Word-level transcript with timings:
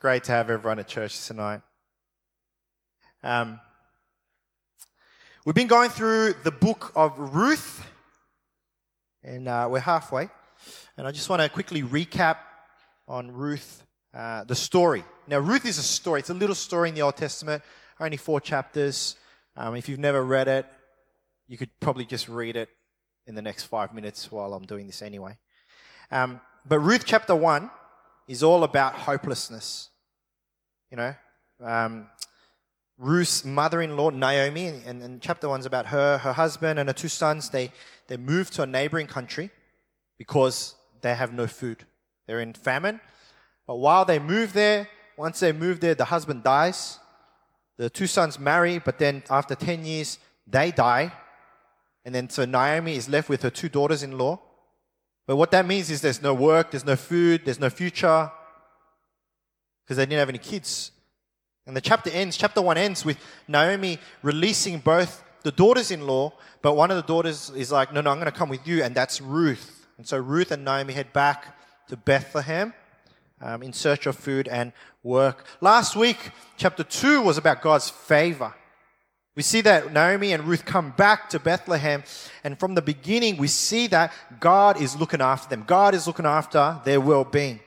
great 0.00 0.24
to 0.24 0.32
have 0.32 0.48
everyone 0.48 0.78
at 0.78 0.88
church 0.88 1.26
tonight. 1.26 1.60
Um, 3.22 3.60
we've 5.44 5.54
been 5.54 5.66
going 5.66 5.90
through 5.90 6.36
the 6.42 6.50
book 6.50 6.90
of 6.96 7.18
Ruth, 7.34 7.86
and 9.22 9.46
uh, 9.46 9.68
we're 9.70 9.80
halfway. 9.80 10.30
And 10.96 11.06
I 11.06 11.10
just 11.10 11.28
want 11.28 11.42
to 11.42 11.50
quickly 11.50 11.82
recap 11.82 12.38
on 13.06 13.30
Ruth, 13.30 13.84
uh, 14.14 14.44
the 14.44 14.54
story. 14.54 15.04
Now, 15.28 15.38
Ruth 15.38 15.66
is 15.66 15.76
a 15.76 15.82
story. 15.82 16.20
It's 16.20 16.30
a 16.30 16.34
little 16.34 16.54
story 16.54 16.88
in 16.88 16.94
the 16.94 17.02
Old 17.02 17.18
Testament, 17.18 17.62
only 18.00 18.16
four 18.16 18.40
chapters. 18.40 19.16
Um, 19.54 19.76
if 19.76 19.86
you've 19.86 19.98
never 19.98 20.24
read 20.24 20.48
it, 20.48 20.64
you 21.46 21.58
could 21.58 21.78
probably 21.78 22.06
just 22.06 22.26
read 22.26 22.56
it 22.56 22.70
in 23.26 23.34
the 23.34 23.42
next 23.42 23.64
five 23.64 23.92
minutes 23.92 24.32
while 24.32 24.54
I'm 24.54 24.64
doing 24.64 24.86
this 24.86 25.02
anyway. 25.02 25.36
Um, 26.10 26.40
but 26.66 26.78
Ruth 26.78 27.02
chapter 27.04 27.34
1 27.34 27.70
is 28.28 28.42
all 28.42 28.64
about 28.64 28.94
hopelessness. 28.94 29.89
You 30.90 30.96
know, 30.96 31.14
um, 31.64 32.06
Ruth's 32.98 33.44
mother-in-law 33.44 34.10
Naomi, 34.10 34.66
and, 34.66 35.00
and 35.02 35.22
chapter 35.22 35.48
one's 35.48 35.64
about 35.64 35.86
her, 35.86 36.18
her 36.18 36.32
husband, 36.32 36.80
and 36.80 36.88
her 36.88 36.92
two 36.92 37.08
sons. 37.08 37.48
They 37.50 37.70
they 38.08 38.16
moved 38.16 38.54
to 38.54 38.62
a 38.62 38.66
neighboring 38.66 39.06
country 39.06 39.50
because 40.18 40.74
they 41.00 41.14
have 41.14 41.32
no 41.32 41.46
food. 41.46 41.84
They're 42.26 42.40
in 42.40 42.54
famine. 42.54 43.00
But 43.68 43.76
while 43.76 44.04
they 44.04 44.18
move 44.18 44.52
there, 44.52 44.88
once 45.16 45.38
they 45.38 45.52
move 45.52 45.78
there, 45.78 45.94
the 45.94 46.06
husband 46.06 46.42
dies. 46.42 46.98
The 47.76 47.88
two 47.88 48.08
sons 48.08 48.40
marry, 48.40 48.80
but 48.80 48.98
then 48.98 49.22
after 49.30 49.54
ten 49.54 49.84
years, 49.84 50.18
they 50.44 50.72
die, 50.72 51.12
and 52.04 52.12
then 52.12 52.28
so 52.28 52.44
Naomi 52.44 52.96
is 52.96 53.08
left 53.08 53.28
with 53.28 53.42
her 53.42 53.50
two 53.50 53.68
daughters-in-law. 53.68 54.40
But 55.28 55.36
what 55.36 55.52
that 55.52 55.66
means 55.66 55.88
is 55.88 56.00
there's 56.00 56.20
no 56.20 56.34
work, 56.34 56.72
there's 56.72 56.84
no 56.84 56.96
food, 56.96 57.42
there's 57.44 57.60
no 57.60 57.70
future, 57.70 58.32
because 59.90 59.96
they 59.96 60.06
didn't 60.06 60.20
have 60.20 60.28
any 60.28 60.38
kids. 60.38 60.92
And 61.66 61.76
the 61.76 61.80
chapter 61.80 62.10
ends, 62.10 62.36
chapter 62.36 62.62
one 62.62 62.78
ends 62.78 63.04
with 63.04 63.18
Naomi 63.48 63.98
releasing 64.22 64.78
both 64.78 65.24
the 65.42 65.50
daughters 65.50 65.90
in 65.90 66.06
law, 66.06 66.32
but 66.62 66.76
one 66.76 66.92
of 66.92 66.96
the 66.96 67.02
daughters 67.02 67.50
is 67.56 67.72
like, 67.72 67.92
No, 67.92 68.00
no, 68.00 68.12
I'm 68.12 68.18
going 68.18 68.30
to 68.30 68.38
come 68.38 68.48
with 68.48 68.64
you, 68.68 68.84
and 68.84 68.94
that's 68.94 69.20
Ruth. 69.20 69.88
And 69.98 70.06
so 70.06 70.16
Ruth 70.16 70.52
and 70.52 70.64
Naomi 70.64 70.92
head 70.92 71.12
back 71.12 71.58
to 71.88 71.96
Bethlehem 71.96 72.72
um, 73.40 73.64
in 73.64 73.72
search 73.72 74.06
of 74.06 74.14
food 74.14 74.46
and 74.46 74.72
work. 75.02 75.44
Last 75.60 75.96
week, 75.96 76.30
chapter 76.56 76.84
two 76.84 77.20
was 77.22 77.36
about 77.36 77.60
God's 77.60 77.90
favor. 77.90 78.54
We 79.34 79.42
see 79.42 79.60
that 79.62 79.92
Naomi 79.92 80.32
and 80.32 80.44
Ruth 80.44 80.64
come 80.64 80.92
back 80.96 81.28
to 81.30 81.40
Bethlehem, 81.40 82.04
and 82.44 82.60
from 82.60 82.76
the 82.76 82.82
beginning, 82.82 83.38
we 83.38 83.48
see 83.48 83.88
that 83.88 84.12
God 84.38 84.80
is 84.80 84.94
looking 84.94 85.20
after 85.20 85.48
them. 85.48 85.64
God 85.66 85.96
is 85.96 86.06
looking 86.06 86.26
after 86.26 86.80
their 86.84 87.00
well 87.00 87.24
being. 87.24 87.58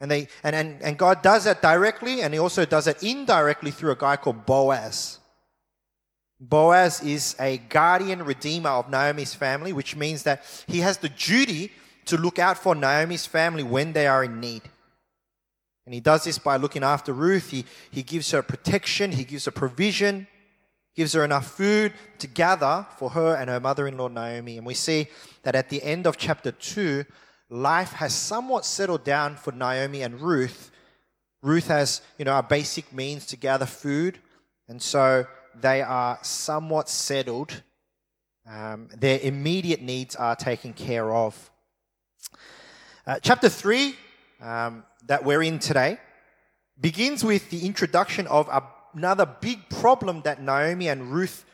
And, 0.00 0.10
they, 0.10 0.28
and, 0.44 0.54
and, 0.54 0.82
and 0.82 0.96
God 0.96 1.22
does 1.22 1.44
that 1.44 1.60
directly, 1.60 2.22
and 2.22 2.32
He 2.32 2.40
also 2.40 2.64
does 2.64 2.86
it 2.86 3.02
indirectly 3.02 3.70
through 3.70 3.92
a 3.92 3.96
guy 3.96 4.16
called 4.16 4.46
Boaz. 4.46 5.18
Boaz 6.40 7.02
is 7.02 7.34
a 7.40 7.58
guardian 7.58 8.24
redeemer 8.24 8.70
of 8.70 8.88
Naomi's 8.88 9.34
family, 9.34 9.72
which 9.72 9.96
means 9.96 10.22
that 10.22 10.44
he 10.68 10.78
has 10.78 10.98
the 10.98 11.08
duty 11.08 11.72
to 12.06 12.16
look 12.16 12.38
out 12.38 12.58
for 12.58 12.74
Naomi's 12.74 13.26
family 13.26 13.64
when 13.64 13.92
they 13.92 14.06
are 14.06 14.22
in 14.22 14.38
need. 14.38 14.62
And 15.84 15.94
he 15.94 16.00
does 16.00 16.24
this 16.24 16.38
by 16.38 16.56
looking 16.56 16.84
after 16.84 17.12
Ruth. 17.12 17.50
He, 17.50 17.64
he 17.90 18.02
gives 18.02 18.30
her 18.30 18.42
protection, 18.42 19.12
he 19.12 19.24
gives 19.24 19.46
her 19.46 19.50
provision, 19.50 20.28
gives 20.94 21.12
her 21.14 21.24
enough 21.24 21.50
food 21.50 21.92
to 22.18 22.26
gather 22.26 22.86
for 22.96 23.10
her 23.10 23.34
and 23.34 23.50
her 23.50 23.58
mother 23.58 23.88
in 23.88 23.96
law 23.96 24.08
Naomi. 24.08 24.58
And 24.58 24.66
we 24.66 24.74
see 24.74 25.08
that 25.42 25.56
at 25.56 25.70
the 25.70 25.82
end 25.82 26.06
of 26.06 26.16
chapter 26.16 26.52
2, 26.52 27.04
life 27.50 27.92
has 27.92 28.14
somewhat 28.14 28.64
settled 28.64 29.04
down 29.04 29.36
for 29.36 29.52
Naomi 29.52 30.02
and 30.02 30.20
Ruth. 30.20 30.70
Ruth 31.42 31.68
has, 31.68 32.02
you 32.18 32.24
know, 32.24 32.38
a 32.38 32.42
basic 32.42 32.92
means 32.92 33.26
to 33.26 33.36
gather 33.36 33.66
food, 33.66 34.18
and 34.68 34.80
so 34.82 35.26
they 35.54 35.82
are 35.82 36.18
somewhat 36.22 36.88
settled. 36.88 37.62
Um, 38.48 38.88
their 38.96 39.18
immediate 39.20 39.82
needs 39.82 40.16
are 40.16 40.36
taken 40.36 40.72
care 40.72 41.12
of. 41.12 41.50
Uh, 43.06 43.18
chapter 43.20 43.48
3, 43.48 43.94
um, 44.40 44.84
that 45.06 45.24
we're 45.24 45.42
in 45.42 45.58
today, 45.58 45.98
begins 46.80 47.24
with 47.24 47.50
the 47.50 47.64
introduction 47.66 48.26
of 48.26 48.48
a 48.48 48.62
another 48.94 49.26
big 49.26 49.68
problem 49.68 50.22
that 50.22 50.42
Naomi 50.42 50.88
and 50.88 51.12
Ruth 51.12 51.44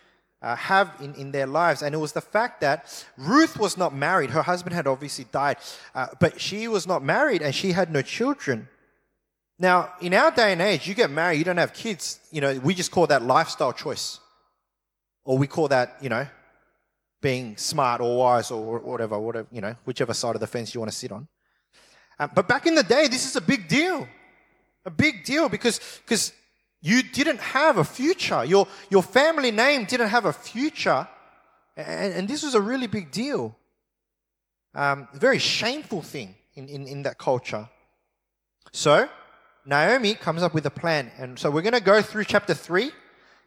uh, 0.44 0.54
have 0.56 0.94
in, 1.00 1.14
in 1.14 1.32
their 1.32 1.46
lives, 1.46 1.82
and 1.82 1.94
it 1.94 1.98
was 1.98 2.12
the 2.12 2.20
fact 2.20 2.60
that 2.60 3.04
Ruth 3.16 3.58
was 3.58 3.78
not 3.78 3.94
married. 3.94 4.30
Her 4.30 4.42
husband 4.42 4.74
had 4.74 4.86
obviously 4.86 5.24
died, 5.32 5.56
uh, 5.94 6.08
but 6.20 6.38
she 6.38 6.68
was 6.68 6.86
not 6.86 7.02
married 7.02 7.40
and 7.40 7.54
she 7.54 7.72
had 7.72 7.90
no 7.90 8.02
children. 8.02 8.68
Now, 9.58 9.94
in 10.00 10.12
our 10.12 10.30
day 10.30 10.52
and 10.52 10.60
age, 10.60 10.86
you 10.86 10.94
get 10.94 11.10
married, 11.10 11.38
you 11.38 11.44
don't 11.44 11.56
have 11.56 11.72
kids, 11.72 12.20
you 12.30 12.40
know, 12.42 12.60
we 12.62 12.74
just 12.74 12.90
call 12.90 13.06
that 13.06 13.22
lifestyle 13.22 13.72
choice. 13.72 14.20
Or 15.24 15.38
we 15.38 15.46
call 15.46 15.68
that, 15.68 15.96
you 16.02 16.10
know, 16.10 16.26
being 17.22 17.56
smart 17.56 18.02
or 18.02 18.18
wise 18.18 18.50
or 18.50 18.78
whatever, 18.80 19.18
whatever, 19.18 19.48
you 19.50 19.62
know, 19.62 19.74
whichever 19.86 20.12
side 20.12 20.34
of 20.34 20.40
the 20.40 20.46
fence 20.46 20.74
you 20.74 20.80
want 20.80 20.92
to 20.92 20.98
sit 20.98 21.10
on. 21.10 21.26
Uh, 22.18 22.28
but 22.34 22.46
back 22.46 22.66
in 22.66 22.74
the 22.74 22.82
day, 22.82 23.08
this 23.08 23.24
is 23.24 23.34
a 23.36 23.40
big 23.40 23.66
deal. 23.66 24.06
A 24.84 24.90
big 24.90 25.24
deal 25.24 25.48
because, 25.48 25.80
because 26.04 26.34
you 26.84 27.02
didn't 27.02 27.40
have 27.40 27.78
a 27.78 27.84
future. 27.84 28.44
Your, 28.44 28.68
your 28.90 29.02
family 29.02 29.50
name 29.50 29.86
didn't 29.86 30.10
have 30.10 30.26
a 30.26 30.34
future. 30.34 31.08
And, 31.78 32.12
and 32.12 32.28
this 32.28 32.42
was 32.42 32.54
a 32.54 32.60
really 32.60 32.86
big 32.86 33.10
deal. 33.10 33.56
Um, 34.74 35.08
very 35.14 35.38
shameful 35.38 36.02
thing 36.02 36.34
in, 36.54 36.68
in, 36.68 36.86
in 36.86 37.02
that 37.04 37.16
culture. 37.16 37.70
So, 38.70 39.08
Naomi 39.64 40.14
comes 40.14 40.42
up 40.42 40.52
with 40.52 40.66
a 40.66 40.70
plan. 40.70 41.10
And 41.16 41.38
so 41.38 41.50
we're 41.50 41.62
going 41.62 41.72
to 41.72 41.80
go 41.80 42.02
through 42.02 42.24
chapter 42.24 42.52
3 42.52 42.92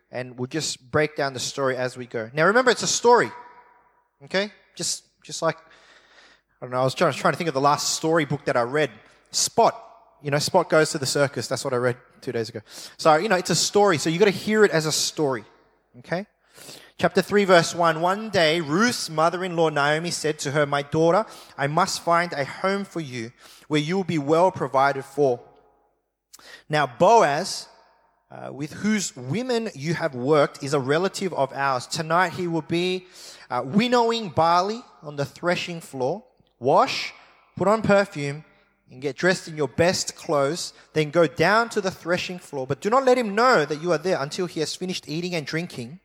and 0.10 0.40
we'll 0.40 0.48
just 0.48 0.90
break 0.90 1.16
down 1.16 1.34
the 1.34 1.40
story 1.40 1.78
as 1.78 1.96
we 1.96 2.08
go. 2.08 2.32
Now 2.34 2.48
remember, 2.48 2.72
it's 2.72 2.82
a 2.82 2.88
story. 2.88 3.30
Okay? 4.26 4.52
Just, 4.76 5.04
just 5.24 5.44
like, 5.44 5.58
I 6.60 6.66
don't 6.66 6.72
know, 6.72 6.82
I 6.82 6.84
was 6.84 6.96
trying, 6.96 7.14
trying 7.14 7.34
to 7.34 7.38
think 7.38 7.50
of 7.50 7.54
the 7.54 7.62
last 7.62 7.98
storybook 7.98 8.46
that 8.46 8.58
I 8.58 8.64
read. 8.64 8.90
Spot 9.30 9.87
you 10.22 10.32
know, 10.32 10.40
Spot 10.40 10.70
goes 10.70 10.92
to 10.92 10.98
the 10.98 11.06
circus. 11.06 11.48
That's 11.48 11.64
what 11.64 11.74
I 11.74 11.78
read 11.78 11.98
two 12.22 12.32
days 12.32 12.50
ago. 12.50 12.62
So, 12.98 13.16
you 13.16 13.30
know, 13.30 13.36
it's 13.36 13.50
a 13.50 13.56
story. 13.56 13.98
So 13.98 14.10
you 14.10 14.20
got 14.20 14.26
to 14.26 14.32
hear 14.32 14.66
it 14.66 14.72
as 14.72 14.86
a 14.86 14.92
story. 14.92 15.44
Okay? 16.00 16.26
Chapter 16.98 17.22
3, 17.22 17.46
verse 17.46 17.76
1. 17.76 18.02
One 18.02 18.30
day, 18.30 18.60
Ruth's 18.60 19.10
mother 19.10 19.44
in 19.44 19.56
law 19.56 19.70
Naomi 19.70 20.10
said 20.10 20.40
to 20.40 20.52
her, 20.52 20.66
My 20.66 20.82
daughter, 20.82 21.26
I 21.56 21.68
must 21.68 22.02
find 22.02 22.34
a 22.34 22.44
home 22.44 22.86
for 22.86 23.00
you 23.00 23.32
where 23.68 23.80
you 23.80 23.96
will 23.96 24.04
be 24.04 24.18
well 24.18 24.52
provided 24.52 25.06
for. 25.06 25.40
Now, 26.68 26.88
Boaz, 26.88 27.68
uh, 28.32 28.52
with 28.52 28.74
whose 28.74 29.16
women 29.16 29.70
you 29.76 29.94
have 29.94 30.16
worked, 30.16 30.64
is 30.64 30.74
a 30.74 30.80
relative 30.80 31.34
of 31.34 31.54
ours. 31.54 31.86
Tonight, 31.86 32.34
he 32.34 32.48
will 32.48 32.64
be 32.64 33.06
uh, 33.52 33.62
winnowing 33.64 34.30
barley 34.30 34.82
on 35.04 35.16
the 35.16 35.26
threshing 35.26 35.80
floor. 35.80 36.24
Wash, 36.60 37.14
put 37.56 37.68
on 37.68 37.84
perfume, 37.84 38.44
and 38.90 39.02
get 39.02 39.18
dressed 39.18 39.48
in 39.48 39.58
your 39.58 39.68
best 39.68 40.16
clothes, 40.16 40.74
then 40.94 41.10
go 41.10 41.28
down 41.28 41.70
to 41.70 41.82
the 41.82 41.92
threshing 41.92 42.40
floor. 42.40 42.66
But 42.66 42.80
do 42.80 42.90
not 42.90 43.06
let 43.06 43.18
him 43.18 43.36
know 43.36 43.66
that 43.66 43.82
you 43.82 43.92
are 43.92 43.98
there 43.98 44.22
until 44.22 44.46
he 44.46 44.62
has 44.62 44.76
finished 44.76 45.10
eating 45.10 45.36
and 45.36 45.46
drinking. 45.46 46.00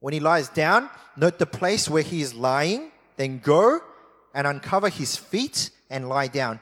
When 0.00 0.14
he 0.14 0.20
lies 0.20 0.48
down, 0.48 0.88
note 1.16 1.38
the 1.38 1.46
place 1.46 1.88
where 1.88 2.02
he 2.02 2.22
is 2.22 2.34
lying, 2.34 2.92
then 3.16 3.40
go 3.40 3.80
and 4.32 4.46
uncover 4.46 4.88
his 4.88 5.16
feet 5.16 5.70
and 5.90 6.08
lie 6.08 6.28
down, 6.28 6.60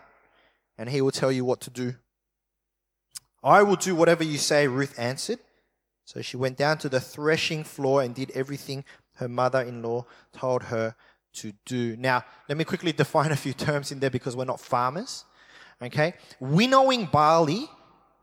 and 0.79 0.89
he 0.89 1.01
will 1.01 1.11
tell 1.11 1.31
you 1.31 1.45
what 1.45 1.61
to 1.63 1.71
do. 1.71 1.95
I 3.43 3.63
will 3.63 3.77
do 3.77 3.95
whatever 3.95 4.25
you 4.25 4.39
say, 4.39 4.67
Ruth 4.67 4.99
answered. 4.99 5.39
So 6.05 6.23
she 6.23 6.37
went 6.37 6.57
down 6.57 6.79
to 6.79 6.89
the 6.89 7.01
threshing 7.01 7.63
floor 7.63 8.03
and 8.03 8.15
did 8.15 8.31
everything 8.31 8.85
her 9.17 9.29
mother 9.29 9.61
in 9.61 9.83
law 9.83 10.07
told 10.33 10.65
her 10.65 10.95
to 11.35 11.53
do. 11.65 11.97
Now, 11.97 12.25
let 12.49 12.57
me 12.57 12.65
quickly 12.65 12.93
define 13.05 13.31
a 13.31 13.37
few 13.37 13.53
terms 13.53 13.93
in 13.93 14.01
there 14.01 14.11
because 14.11 14.35
we're 14.35 14.45
not 14.45 14.61
farmers. 14.61 15.26
Okay? 15.83 16.15
Winnowing 16.41 17.07
barley, 17.07 17.69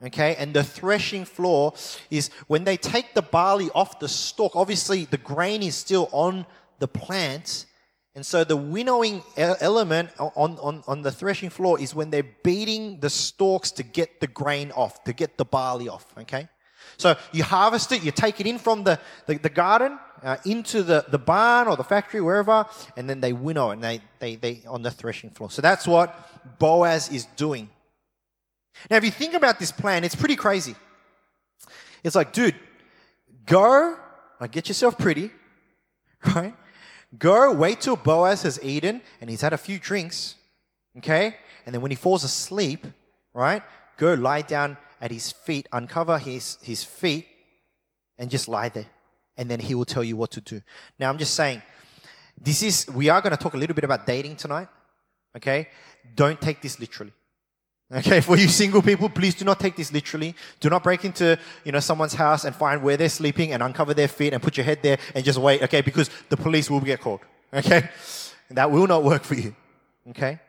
okay, 0.03 0.35
and 0.35 0.53
the 0.53 0.63
threshing 0.63 1.25
floor 1.25 1.73
is 2.09 2.29
when 2.47 2.63
they 2.63 2.77
take 2.77 3.13
the 3.13 3.21
barley 3.21 3.69
off 3.75 3.99
the 3.99 4.09
stalk, 4.09 4.55
obviously 4.55 5.05
the 5.05 5.17
grain 5.17 5.61
is 5.61 5.75
still 5.75 6.09
on 6.11 6.45
the 6.79 6.87
plant. 6.87 7.65
And 8.15 8.25
so 8.25 8.43
the 8.43 8.57
winnowing 8.57 9.23
element 9.37 10.09
on, 10.19 10.57
on, 10.59 10.83
on 10.87 11.01
the 11.01 11.11
threshing 11.11 11.49
floor 11.49 11.79
is 11.79 11.95
when 11.95 12.11
they're 12.11 12.29
beating 12.43 12.99
the 12.99 13.09
stalks 13.09 13.71
to 13.71 13.83
get 13.83 14.19
the 14.19 14.27
grain 14.27 14.71
off, 14.71 15.03
to 15.05 15.13
get 15.13 15.37
the 15.37 15.45
barley 15.45 15.89
off, 15.89 16.05
okay? 16.19 16.47
So 16.97 17.15
you 17.31 17.43
harvest 17.43 17.91
it, 17.91 18.03
you 18.03 18.11
take 18.11 18.39
it 18.39 18.45
in 18.45 18.59
from 18.59 18.83
the, 18.83 18.99
the, 19.25 19.37
the 19.37 19.49
garden 19.49 19.97
uh, 20.23 20.37
into 20.45 20.83
the, 20.83 21.05
the 21.09 21.19
barn 21.19 21.67
or 21.67 21.75
the 21.75 21.83
factory, 21.83 22.21
wherever, 22.21 22.65
and 22.95 23.09
then 23.09 23.21
they 23.21 23.33
winnow 23.33 23.71
and 23.71 23.83
they, 23.83 24.01
they, 24.19 24.35
they 24.35 24.61
on 24.67 24.81
the 24.81 24.91
threshing 24.91 25.29
floor. 25.29 25.51
So 25.51 25.61
that's 25.61 25.87
what 25.87 26.57
Boaz 26.59 27.11
is 27.11 27.25
doing. 27.35 27.69
Now, 28.89 28.97
if 28.97 29.03
you 29.03 29.11
think 29.11 29.33
about 29.33 29.59
this 29.59 29.71
plan, 29.71 30.03
it's 30.03 30.15
pretty 30.15 30.35
crazy. 30.35 30.75
It's 32.03 32.15
like, 32.15 32.33
dude, 32.33 32.55
go, 33.45 33.97
like, 34.39 34.51
get 34.51 34.67
yourself 34.67 34.97
pretty, 34.97 35.31
right? 36.35 36.55
Go, 37.17 37.53
wait 37.53 37.81
till 37.81 37.95
Boaz 37.95 38.43
has 38.43 38.59
eaten 38.63 39.01
and 39.21 39.29
he's 39.29 39.41
had 39.41 39.53
a 39.53 39.57
few 39.57 39.77
drinks, 39.77 40.35
okay? 40.97 41.35
And 41.65 41.73
then 41.73 41.81
when 41.81 41.91
he 41.91 41.95
falls 41.95 42.23
asleep, 42.23 42.87
right, 43.33 43.61
go 43.97 44.13
lie 44.15 44.41
down 44.41 44.77
at 44.99 45.11
his 45.11 45.31
feet, 45.31 45.67
uncover 45.71 46.17
his, 46.17 46.57
his 46.61 46.83
feet, 46.83 47.27
and 48.17 48.29
just 48.29 48.47
lie 48.47 48.69
there. 48.69 48.87
And 49.37 49.49
then 49.49 49.59
he 49.59 49.75
will 49.75 49.85
tell 49.85 50.03
you 50.03 50.15
what 50.15 50.31
to 50.31 50.41
do. 50.41 50.61
Now, 50.99 51.09
I'm 51.09 51.17
just 51.17 51.33
saying, 51.33 51.61
this 52.39 52.61
is, 52.63 52.87
we 52.93 53.09
are 53.09 53.21
going 53.21 53.35
to 53.35 53.41
talk 53.41 53.53
a 53.53 53.57
little 53.57 53.75
bit 53.75 53.83
about 53.83 54.05
dating 54.05 54.35
tonight. 54.35 54.67
Okay? 55.35 55.69
Don't 56.15 56.39
take 56.39 56.61
this 56.61 56.79
literally. 56.79 57.13
Okay, 57.91 58.21
for 58.27 58.37
you 58.37 58.47
single 58.47 58.81
people, 58.81 59.09
please 59.09 59.35
do 59.35 59.45
not 59.45 59.59
take 59.59 59.75
this 59.75 59.91
literally. 59.91 60.35
Do 60.59 60.69
not 60.69 60.83
break 60.83 61.05
into, 61.05 61.37
you 61.63 61.71
know, 61.71 61.79
someone's 61.79 62.13
house 62.13 62.45
and 62.45 62.55
find 62.55 62.81
where 62.81 62.97
they're 62.97 63.09
sleeping 63.09 63.53
and 63.53 63.61
uncover 63.61 63.93
their 63.93 64.07
feet 64.07 64.33
and 64.33 64.41
put 64.41 64.57
your 64.57 64.65
head 64.65 64.79
there 64.81 64.97
and 65.13 65.23
just 65.23 65.39
wait, 65.39 65.61
okay, 65.63 65.81
because 65.81 66.09
the 66.29 66.37
police 66.37 66.69
will 66.69 66.79
get 66.79 67.01
called. 67.01 67.21
Okay? 67.53 67.89
That 68.49 68.71
will 68.71 68.87
not 68.87 69.03
work 69.03 69.23
for 69.23 69.35
you. 69.35 69.55
Okay? 70.09 70.39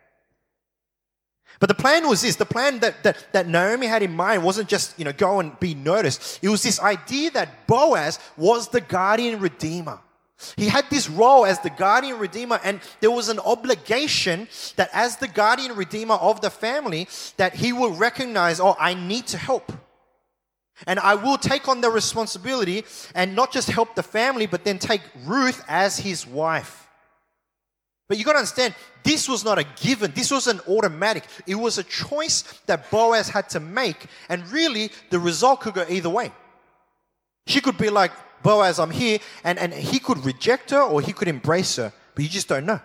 But 1.60 1.68
the 1.68 1.74
plan 1.74 2.08
was 2.08 2.22
this, 2.22 2.36
the 2.36 2.44
plan 2.44 2.80
that, 2.80 3.02
that, 3.04 3.26
that 3.32 3.48
Naomi 3.48 3.86
had 3.86 4.02
in 4.02 4.12
mind 4.12 4.42
wasn't 4.42 4.68
just, 4.68 4.98
you 4.98 5.04
know, 5.04 5.12
go 5.12 5.40
and 5.40 5.58
be 5.60 5.74
noticed. 5.74 6.40
It 6.42 6.48
was 6.48 6.62
this 6.62 6.80
idea 6.80 7.30
that 7.32 7.66
Boaz 7.66 8.18
was 8.36 8.68
the 8.68 8.80
guardian 8.80 9.40
redeemer. 9.40 10.00
He 10.56 10.68
had 10.68 10.90
this 10.90 11.08
role 11.08 11.46
as 11.46 11.60
the 11.60 11.70
guardian 11.70 12.18
redeemer, 12.18 12.60
and 12.64 12.80
there 13.00 13.10
was 13.10 13.28
an 13.28 13.38
obligation 13.38 14.48
that 14.76 14.90
as 14.92 15.16
the 15.16 15.28
guardian 15.28 15.76
redeemer 15.76 16.14
of 16.16 16.40
the 16.40 16.50
family, 16.50 17.08
that 17.36 17.54
he 17.54 17.72
will 17.72 17.92
recognize, 17.92 18.60
oh, 18.60 18.76
I 18.78 18.94
need 18.94 19.26
to 19.28 19.38
help. 19.38 19.72
And 20.86 20.98
I 20.98 21.14
will 21.14 21.38
take 21.38 21.68
on 21.68 21.80
the 21.80 21.90
responsibility 21.90 22.84
and 23.14 23.36
not 23.36 23.52
just 23.52 23.70
help 23.70 23.94
the 23.94 24.02
family, 24.02 24.46
but 24.46 24.64
then 24.64 24.78
take 24.78 25.02
Ruth 25.24 25.64
as 25.68 25.98
his 25.98 26.26
wife. 26.26 26.83
But 28.08 28.18
you 28.18 28.24
got 28.24 28.32
to 28.32 28.38
understand, 28.38 28.74
this 29.02 29.28
was 29.28 29.44
not 29.44 29.58
a 29.58 29.64
given. 29.80 30.12
This 30.14 30.30
was 30.30 30.46
an 30.46 30.60
automatic. 30.68 31.24
It 31.46 31.54
was 31.54 31.78
a 31.78 31.82
choice 31.84 32.42
that 32.66 32.90
Boaz 32.90 33.28
had 33.28 33.48
to 33.50 33.60
make. 33.60 34.06
And 34.28 34.46
really, 34.52 34.90
the 35.10 35.18
result 35.18 35.60
could 35.60 35.74
go 35.74 35.86
either 35.88 36.10
way. 36.10 36.30
She 37.46 37.60
could 37.60 37.78
be 37.78 37.90
like, 37.90 38.12
Boaz, 38.42 38.78
I'm 38.78 38.90
here. 38.90 39.18
And, 39.42 39.58
and 39.58 39.72
he 39.72 39.98
could 39.98 40.24
reject 40.24 40.70
her 40.70 40.82
or 40.82 41.00
he 41.00 41.12
could 41.12 41.28
embrace 41.28 41.76
her. 41.76 41.92
But 42.14 42.24
you 42.24 42.30
just 42.30 42.48
don't 42.48 42.66
know. 42.66 42.80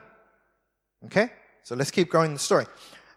Okay? 1.05 1.31
So 1.63 1.75
let's 1.75 1.91
keep 1.91 2.09
going 2.09 2.33
the 2.33 2.39
story. 2.39 2.65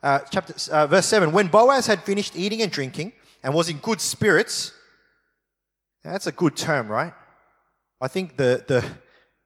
Uh, 0.03 0.19
chapter, 0.31 0.55
uh, 0.73 0.89
verse 0.89 1.07
7. 1.07 1.31
When 1.31 1.47
Boaz 1.47 1.87
had 1.87 2.03
finished 2.03 2.37
eating 2.37 2.63
and 2.63 2.73
drinking 2.73 3.13
and 3.45 3.55
was 3.55 3.69
in 3.69 3.79
good 3.79 4.01
spirits, 4.01 4.73
that's 6.03 6.27
a 6.27 6.33
good 6.33 6.57
term, 6.57 6.89
right? 6.89 7.15
I 8.01 8.09
think 8.09 8.37
the, 8.37 8.65
the, 8.67 8.85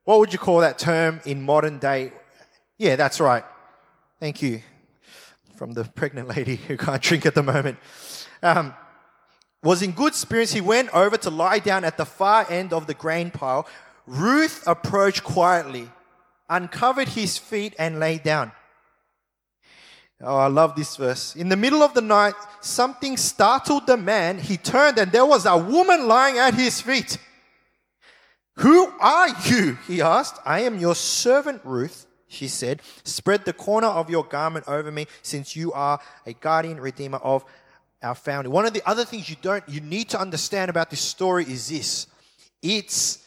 what 0.04 0.18
would 0.18 0.32
you 0.32 0.38
call 0.38 0.60
that 0.60 0.78
term 0.78 1.20
in 1.26 1.42
modern 1.42 1.78
day? 1.78 2.12
Yeah, 2.78 2.96
that's 2.96 3.20
right. 3.20 3.44
Thank 4.20 4.42
you. 4.42 4.60
From 5.56 5.72
the 5.72 5.84
pregnant 5.84 6.28
lady 6.28 6.56
who 6.56 6.76
can't 6.76 7.02
drink 7.02 7.24
at 7.26 7.34
the 7.34 7.42
moment. 7.42 7.78
Um, 8.42 8.74
was 9.62 9.82
in 9.82 9.92
good 9.92 10.14
spirits, 10.14 10.52
he 10.52 10.60
went 10.60 10.90
over 10.94 11.16
to 11.16 11.30
lie 11.30 11.58
down 11.58 11.84
at 11.84 11.96
the 11.96 12.04
far 12.04 12.46
end 12.50 12.72
of 12.72 12.86
the 12.86 12.94
grain 12.94 13.30
pile. 13.30 13.66
Ruth 14.06 14.62
approached 14.66 15.24
quietly, 15.24 15.90
uncovered 16.48 17.08
his 17.08 17.38
feet, 17.38 17.74
and 17.78 17.98
lay 17.98 18.18
down. 18.18 18.52
Oh, 20.20 20.36
I 20.36 20.46
love 20.46 20.76
this 20.76 20.96
verse. 20.96 21.36
In 21.36 21.48
the 21.48 21.56
middle 21.56 21.82
of 21.82 21.94
the 21.94 22.00
night, 22.00 22.34
something 22.60 23.16
startled 23.16 23.86
the 23.86 23.96
man. 23.96 24.38
He 24.38 24.56
turned 24.56 24.98
and 24.98 25.12
there 25.12 25.26
was 25.26 25.44
a 25.44 25.58
woman 25.58 26.06
lying 26.06 26.38
at 26.38 26.54
his 26.54 26.80
feet. 26.80 27.18
Who 28.56 28.86
are 28.98 29.28
you? 29.44 29.76
He 29.86 30.00
asked. 30.00 30.40
I 30.46 30.60
am 30.60 30.78
your 30.78 30.94
servant 30.94 31.60
Ruth, 31.64 32.05
she 32.28 32.48
said. 32.48 32.82
Spread 33.04 33.44
the 33.44 33.52
corner 33.52 33.88
of 33.88 34.10
your 34.10 34.24
garment 34.24 34.66
over 34.68 34.90
me 34.90 35.06
since 35.22 35.56
you 35.56 35.72
are 35.72 36.00
a 36.26 36.32
guardian 36.32 36.80
redeemer 36.80 37.18
of 37.18 37.44
our 38.02 38.14
family. 38.14 38.48
One 38.48 38.66
of 38.66 38.72
the 38.72 38.82
other 38.88 39.04
things 39.04 39.28
you 39.28 39.36
don't, 39.40 39.66
you 39.68 39.80
need 39.80 40.10
to 40.10 40.20
understand 40.20 40.70
about 40.70 40.90
this 40.90 41.00
story 41.00 41.44
is 41.44 41.68
this. 41.68 42.06
It's 42.62 43.26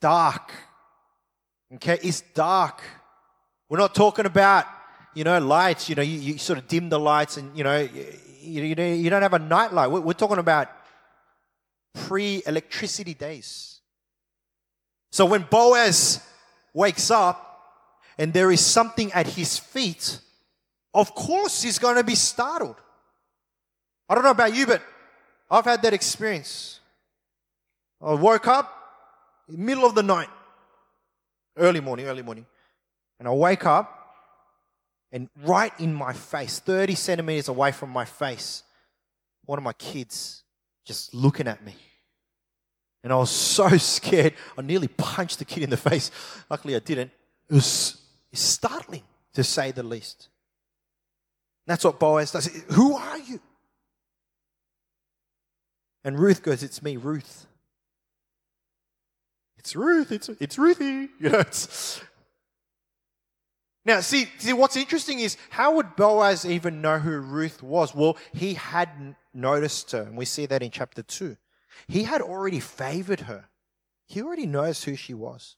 dark. 0.00 0.52
Okay, 1.74 1.98
it's 2.02 2.20
dark. 2.20 2.82
We're 3.68 3.78
not 3.78 3.94
talking 3.94 4.26
about, 4.26 4.66
you 5.14 5.24
know, 5.24 5.38
lights, 5.40 5.88
you 5.88 5.94
know, 5.94 6.02
you, 6.02 6.18
you 6.18 6.38
sort 6.38 6.58
of 6.58 6.68
dim 6.68 6.88
the 6.88 7.00
lights 7.00 7.36
and, 7.36 7.56
you 7.56 7.64
know, 7.64 7.80
you, 8.42 8.62
you, 8.62 8.84
you 8.84 9.10
don't 9.10 9.22
have 9.22 9.34
a 9.34 9.38
night 9.38 9.72
light. 9.72 9.90
We're, 9.90 10.00
we're 10.00 10.12
talking 10.12 10.38
about 10.38 10.68
pre 11.94 12.42
electricity 12.46 13.14
days. 13.14 13.80
So 15.10 15.26
when 15.26 15.42
Boaz 15.42 16.20
wakes 16.74 17.10
up 17.10 17.45
and 18.18 18.32
there 18.32 18.50
is 18.50 18.64
something 18.64 19.12
at 19.12 19.26
his 19.26 19.58
feet, 19.58 20.20
of 20.94 21.14
course 21.14 21.62
he's 21.62 21.78
going 21.78 21.96
to 21.96 22.04
be 22.04 22.14
startled. 22.14 22.76
I 24.08 24.14
don't 24.14 24.24
know 24.24 24.30
about 24.30 24.54
you, 24.54 24.66
but 24.66 24.82
I've 25.50 25.64
had 25.64 25.82
that 25.82 25.92
experience. 25.92 26.80
I 28.00 28.14
woke 28.14 28.46
up 28.46 28.72
in 29.48 29.56
the 29.56 29.60
middle 29.60 29.84
of 29.84 29.94
the 29.94 30.02
night, 30.02 30.28
early 31.56 31.80
morning, 31.80 32.06
early 32.06 32.22
morning, 32.22 32.46
and 33.18 33.28
I 33.28 33.32
wake 33.32 33.66
up 33.66 33.96
and 35.12 35.28
right 35.44 35.72
in 35.78 35.94
my 35.94 36.12
face, 36.12 36.58
30 36.58 36.94
centimeters 36.94 37.48
away 37.48 37.72
from 37.72 37.90
my 37.90 38.04
face, 38.04 38.62
one 39.44 39.58
of 39.58 39.64
my 39.64 39.72
kids 39.74 40.42
just 40.84 41.14
looking 41.14 41.48
at 41.48 41.64
me. 41.64 41.74
And 43.02 43.12
I 43.12 43.16
was 43.16 43.30
so 43.30 43.68
scared, 43.78 44.34
I 44.58 44.62
nearly 44.62 44.88
punched 44.88 45.38
the 45.38 45.44
kid 45.44 45.62
in 45.62 45.70
the 45.70 45.76
face. 45.76 46.10
Luckily, 46.50 46.76
I 46.76 46.80
didn't. 46.80 47.10
It 47.48 47.54
was 47.54 48.00
startling, 48.32 49.02
to 49.34 49.44
say 49.44 49.70
the 49.70 49.82
least. 49.82 50.28
That's 51.66 51.84
what 51.84 51.98
Boaz 51.98 52.32
does. 52.32 52.46
Who 52.72 52.96
are 52.96 53.18
you? 53.18 53.40
And 56.04 56.18
Ruth 56.18 56.42
goes, 56.42 56.62
It's 56.62 56.82
me, 56.82 56.96
Ruth. 56.96 57.46
It's 59.58 59.74
Ruth, 59.74 60.12
it's, 60.12 60.28
it's 60.28 60.58
Ruthie. 60.58 61.08
You 61.20 61.30
know, 61.30 61.40
it's. 61.40 62.00
Now, 63.84 64.00
see, 64.00 64.28
see, 64.38 64.52
what's 64.52 64.76
interesting 64.76 65.20
is 65.20 65.36
how 65.50 65.74
would 65.74 65.96
Boaz 65.96 66.44
even 66.44 66.80
know 66.80 66.98
who 66.98 67.18
Ruth 67.18 67.62
was? 67.62 67.94
Well, 67.94 68.16
he 68.32 68.54
hadn't 68.54 69.16
noticed 69.32 69.90
her, 69.92 70.02
and 70.02 70.16
we 70.16 70.24
see 70.24 70.46
that 70.46 70.62
in 70.62 70.70
chapter 70.70 71.02
2. 71.02 71.36
He 71.88 72.04
had 72.04 72.20
already 72.20 72.60
favored 72.60 73.20
her, 73.20 73.46
he 74.06 74.22
already 74.22 74.46
knows 74.46 74.84
who 74.84 74.94
she 74.94 75.14
was. 75.14 75.56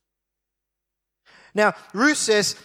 Now, 1.54 1.74
Ruth 1.92 2.18
says, 2.18 2.56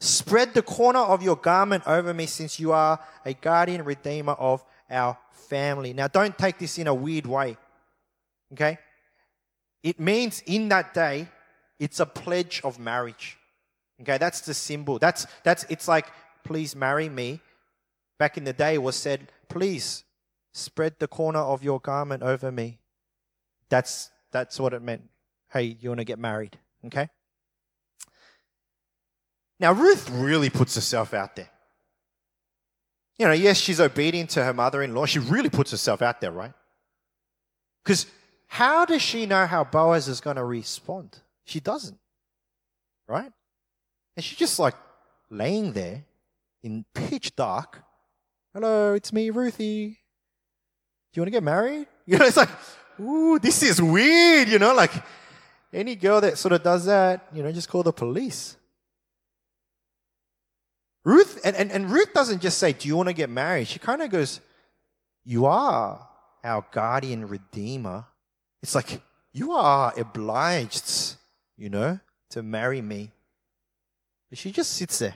Spread 0.00 0.54
the 0.54 0.62
corner 0.62 1.00
of 1.00 1.22
your 1.22 1.34
garment 1.34 1.82
over 1.86 2.14
me, 2.14 2.26
since 2.26 2.60
you 2.60 2.72
are 2.72 3.00
a 3.24 3.34
guardian 3.34 3.84
redeemer 3.84 4.34
of 4.34 4.64
our 4.88 5.18
family. 5.32 5.92
Now, 5.92 6.06
don't 6.06 6.38
take 6.38 6.58
this 6.58 6.78
in 6.78 6.86
a 6.86 6.94
weird 6.94 7.26
way. 7.26 7.56
Okay? 8.52 8.78
It 9.82 9.98
means 9.98 10.42
in 10.46 10.68
that 10.68 10.94
day, 10.94 11.28
it's 11.78 12.00
a 12.00 12.06
pledge 12.06 12.60
of 12.64 12.78
marriage. 12.78 13.38
Okay, 14.00 14.18
that's 14.18 14.40
the 14.42 14.54
symbol. 14.54 14.98
That's 14.98 15.26
that's 15.42 15.64
it's 15.68 15.88
like, 15.88 16.06
please 16.44 16.76
marry 16.76 17.08
me. 17.08 17.40
Back 18.18 18.36
in 18.36 18.44
the 18.44 18.52
day 18.52 18.78
was 18.78 18.96
said, 18.96 19.30
please 19.48 20.04
spread 20.52 20.98
the 20.98 21.08
corner 21.08 21.40
of 21.40 21.62
your 21.62 21.80
garment 21.80 22.22
over 22.22 22.50
me. 22.50 22.78
That's 23.68 24.10
that's 24.30 24.58
what 24.60 24.72
it 24.72 24.82
meant. 24.82 25.08
Hey, 25.52 25.76
you 25.80 25.90
want 25.90 26.00
to 26.00 26.04
get 26.04 26.18
married? 26.18 26.58
Okay? 26.86 27.08
Now 29.60 29.72
Ruth 29.72 30.08
really 30.10 30.50
puts 30.50 30.74
herself 30.74 31.12
out 31.14 31.36
there 31.36 31.50
you 33.18 33.26
know, 33.26 33.32
yes, 33.32 33.56
she's 33.56 33.80
obedient 33.80 34.30
to 34.30 34.44
her 34.44 34.54
mother 34.54 34.82
in 34.82 34.94
law. 34.94 35.04
She 35.04 35.18
really 35.18 35.50
puts 35.50 35.72
herself 35.72 36.02
out 36.02 36.20
there, 36.20 36.30
right? 36.30 36.52
Because 37.82 38.06
how 38.46 38.84
does 38.84 39.02
she 39.02 39.26
know 39.26 39.44
how 39.46 39.64
Boaz 39.64 40.08
is 40.08 40.20
going 40.20 40.36
to 40.36 40.44
respond? 40.44 41.18
She 41.44 41.58
doesn't, 41.58 41.98
right? 43.08 43.32
And 44.16 44.24
she's 44.24 44.38
just 44.38 44.58
like 44.58 44.74
laying 45.30 45.72
there 45.72 46.04
in 46.62 46.84
pitch 46.94 47.34
dark. 47.34 47.82
Hello, 48.54 48.94
it's 48.94 49.12
me, 49.12 49.30
Ruthie. 49.30 49.98
Do 51.12 51.20
you 51.20 51.22
want 51.22 51.28
to 51.28 51.32
get 51.32 51.42
married? 51.42 51.86
You 52.08 52.16
know, 52.16 52.24
it's 52.24 52.38
like, 52.38 52.48
ooh, 52.98 53.38
this 53.38 53.62
is 53.62 53.82
weird, 53.82 54.48
you 54.48 54.58
know, 54.58 54.74
like 54.74 54.92
any 55.74 55.94
girl 55.94 56.22
that 56.22 56.38
sort 56.38 56.52
of 56.54 56.62
does 56.62 56.86
that, 56.86 57.26
you 57.34 57.42
know, 57.42 57.52
just 57.52 57.68
call 57.68 57.82
the 57.82 57.92
police. 57.92 58.56
Ruth, 61.04 61.40
and, 61.44 61.56
and, 61.56 61.70
and 61.70 61.90
Ruth 61.90 62.12
doesn't 62.12 62.42
just 62.42 62.58
say, 62.58 62.72
Do 62.72 62.88
you 62.88 62.96
want 62.96 63.08
to 63.08 63.14
get 63.14 63.30
married? 63.30 63.68
She 63.68 63.78
kind 63.78 64.02
of 64.02 64.10
goes, 64.10 64.40
You 65.24 65.46
are 65.46 66.06
our 66.44 66.64
guardian 66.70 67.28
redeemer. 67.28 68.06
It's 68.62 68.74
like, 68.74 69.00
You 69.32 69.52
are 69.52 69.92
obliged, 69.96 71.16
you 71.56 71.70
know, 71.70 72.00
to 72.30 72.42
marry 72.42 72.82
me. 72.82 73.10
But 74.28 74.38
she 74.38 74.52
just 74.52 74.72
sits 74.72 74.98
there. 74.98 75.14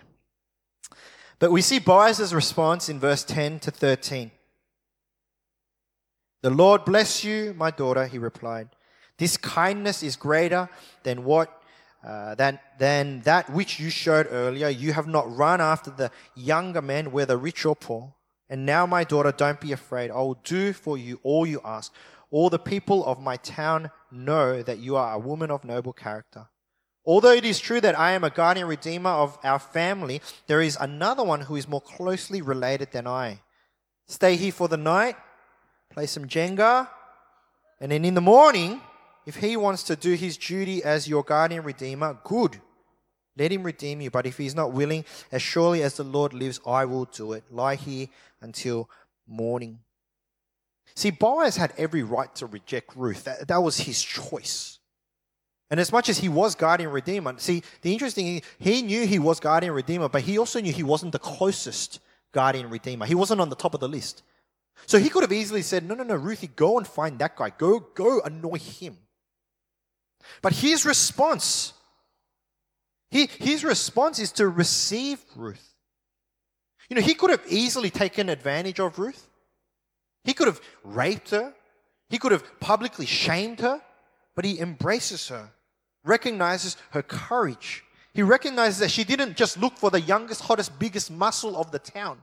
But 1.39 1.51
we 1.51 1.61
see 1.61 1.81
Boaz's 1.81 2.33
response 2.33 2.89
in 2.89 3.01
verse 3.01 3.25
10 3.25 3.59
to 3.61 3.71
13. 3.71 4.31
The 6.43 6.51
Lord 6.51 6.85
bless 6.85 7.25
you, 7.25 7.55
my 7.57 7.71
daughter, 7.71 8.07
he 8.07 8.19
replied. 8.19 8.69
This 9.19 9.37
kindness 9.37 10.03
is 10.03 10.17
greater 10.17 10.69
than 11.03 11.25
what 11.25 11.62
uh, 12.07 12.35
than 12.35 13.21
that 13.23 13.51
which 13.51 13.79
you 13.79 13.91
showed 13.91 14.27
earlier. 14.31 14.69
You 14.69 14.93
have 14.93 15.07
not 15.07 15.35
run 15.35 15.61
after 15.61 15.91
the 15.91 16.11
younger 16.35 16.83
men, 16.83 17.13
whether 17.13 17.37
rich 17.37 17.65
or 17.65 17.77
poor. 17.77 18.15
And 18.49 18.67
now, 18.67 18.87
my 18.87 19.05
daughter, 19.05 19.33
don't 19.33 19.61
be 19.61 19.73
afraid. 19.73 20.11
I 20.11 20.17
will 20.17 20.41
do 20.45 20.73
for 20.73 20.99
you 20.99 21.21
all 21.23 21.47
you 21.47 21.61
ask. 21.65 21.93
All 22.31 22.51
the 22.51 22.59
people 22.59 23.05
of 23.05 23.21
my 23.21 23.37
town 23.37 23.91
know 24.11 24.63
that 24.63 24.79
you 24.79 24.97
are 24.97 25.15
a 25.15 25.19
woman 25.19 25.51
of 25.51 25.65
noble 25.65 25.93
character. 25.93 26.49
Although 27.05 27.33
it 27.33 27.45
is 27.45 27.59
true 27.59 27.81
that 27.81 27.99
I 27.99 28.13
am 28.13 28.25
a 28.25 28.31
guardian 28.31 28.67
redeemer 28.67 29.11
of 29.11 29.39
our 29.43 29.59
family, 29.59 30.21
there 30.47 30.61
is 30.61 30.77
another 30.81 31.25
one 31.25 31.43
who 31.43 31.57
is 31.57 31.69
more 31.69 31.81
closely 31.81 32.43
related 32.43 32.93
than 32.93 33.07
I. 33.07 33.41
Stay 34.07 34.37
here 34.37 34.53
for 34.53 34.69
the 34.69 34.77
night, 34.77 35.17
play 35.91 36.07
some 36.07 36.27
Jenga, 36.27 36.89
and 37.81 37.91
then 37.91 38.05
in 38.05 38.15
the 38.15 38.21
morning, 38.21 38.81
if 39.27 39.37
he 39.37 39.57
wants 39.57 39.83
to 39.85 39.97
do 39.97 40.15
his 40.15 40.37
duty 40.37 40.83
as 40.83 41.09
your 41.09 41.23
guardian 41.23 41.65
redeemer, 41.65 42.19
good. 42.25 42.61
Let 43.37 43.53
him 43.53 43.63
redeem 43.63 44.01
you. 44.01 44.11
But 44.11 44.27
if 44.27 44.37
he's 44.37 44.55
not 44.55 44.73
willing, 44.73 45.05
as 45.31 45.43
surely 45.43 45.83
as 45.83 45.97
the 45.97 46.05
Lord 46.05 46.35
lives, 46.35 46.61
I 46.67 46.85
will 46.85 47.07
do 47.07 47.33
it. 47.33 47.45
Lie 47.51 47.77
here 47.77 48.09
until 48.41 48.91
morning. 49.27 49.79
See, 50.95 51.11
Boaz 51.11 51.57
had 51.57 51.73
every 51.79 52.03
right 52.03 52.35
to 52.37 52.47
reject 52.47 52.95
Ruth. 52.97 53.25
That, 53.25 53.49
that 53.49 53.63
was 53.63 53.79
his 53.79 54.03
choice. 54.03 54.79
And 55.71 55.81
as 55.81 55.91
much 55.91 56.11
as 56.11 56.19
he 56.19 56.29
was 56.29 56.55
guardian 56.55 56.91
redeemer, 56.91 57.35
see, 57.39 57.63
the 57.81 57.93
interesting 57.93 58.27
thing, 58.27 58.43
he 58.59 58.83
knew 58.83 59.07
he 59.07 59.19
was 59.19 59.41
guardian 59.41 59.73
redeemer, 59.73 60.11
but 60.11 60.21
he 60.21 60.37
also 60.37 60.61
knew 60.61 60.71
he 60.71 60.83
wasn't 60.83 61.13
the 61.13 61.19
closest 61.19 62.01
guardian 62.33 62.69
redeemer. 62.69 63.07
He 63.07 63.15
wasn't 63.15 63.41
on 63.41 63.49
the 63.49 63.57
top 63.57 63.73
of 63.73 63.81
the 63.81 63.89
list. 63.89 64.23
So 64.87 64.99
he 64.99 65.09
could 65.09 65.23
have 65.23 65.33
easily 65.33 65.63
said, 65.63 65.89
no, 65.89 65.95
no, 65.95 66.03
no, 66.03 66.17
Ruthie, 66.17 66.49
go 66.49 66.77
and 66.77 66.87
find 66.87 67.19
that 67.21 67.37
guy. 67.37 67.51
Go, 67.57 67.81
go 67.81 68.21
annoy 68.21 68.59
him. 68.59 68.99
But 70.41 70.53
his 70.53 70.85
response, 70.85 71.73
he, 73.11 73.27
his 73.27 73.65
response 73.65 74.19
is 74.19 74.33
to 74.33 74.49
receive 74.49 75.25
Ruth. 75.37 75.75
You 76.89 76.97
know, 76.97 77.03
he 77.03 77.15
could 77.15 77.31
have 77.31 77.45
easily 77.49 77.91
taken 77.91 78.29
advantage 78.29 78.81
of 78.81 78.99
Ruth. 78.99 79.29
He 80.25 80.35
could 80.35 80.47
have 80.47 80.61
raped 80.85 81.31
her. 81.31 81.55
He 82.09 82.19
could 82.19 82.33
have 82.33 82.61
publicly 82.61 83.07
shamed 83.07 83.61
her, 83.61 83.81
but 84.35 84.45
he 84.45 84.61
embraces 84.61 85.29
her 85.29 85.51
recognizes 86.05 86.77
her 86.91 87.03
courage. 87.03 87.85
He 88.13 88.23
recognizes 88.23 88.79
that 88.81 88.91
she 88.91 89.05
didn't 89.05 89.37
just 89.37 89.59
look 89.59 89.77
for 89.79 89.91
the 89.91 90.01
youngest, 90.01 90.43
hottest, 90.43 90.79
biggest 90.79 91.11
muscle 91.11 91.57
of 91.57 91.71
the 91.71 91.79
town, 91.79 92.19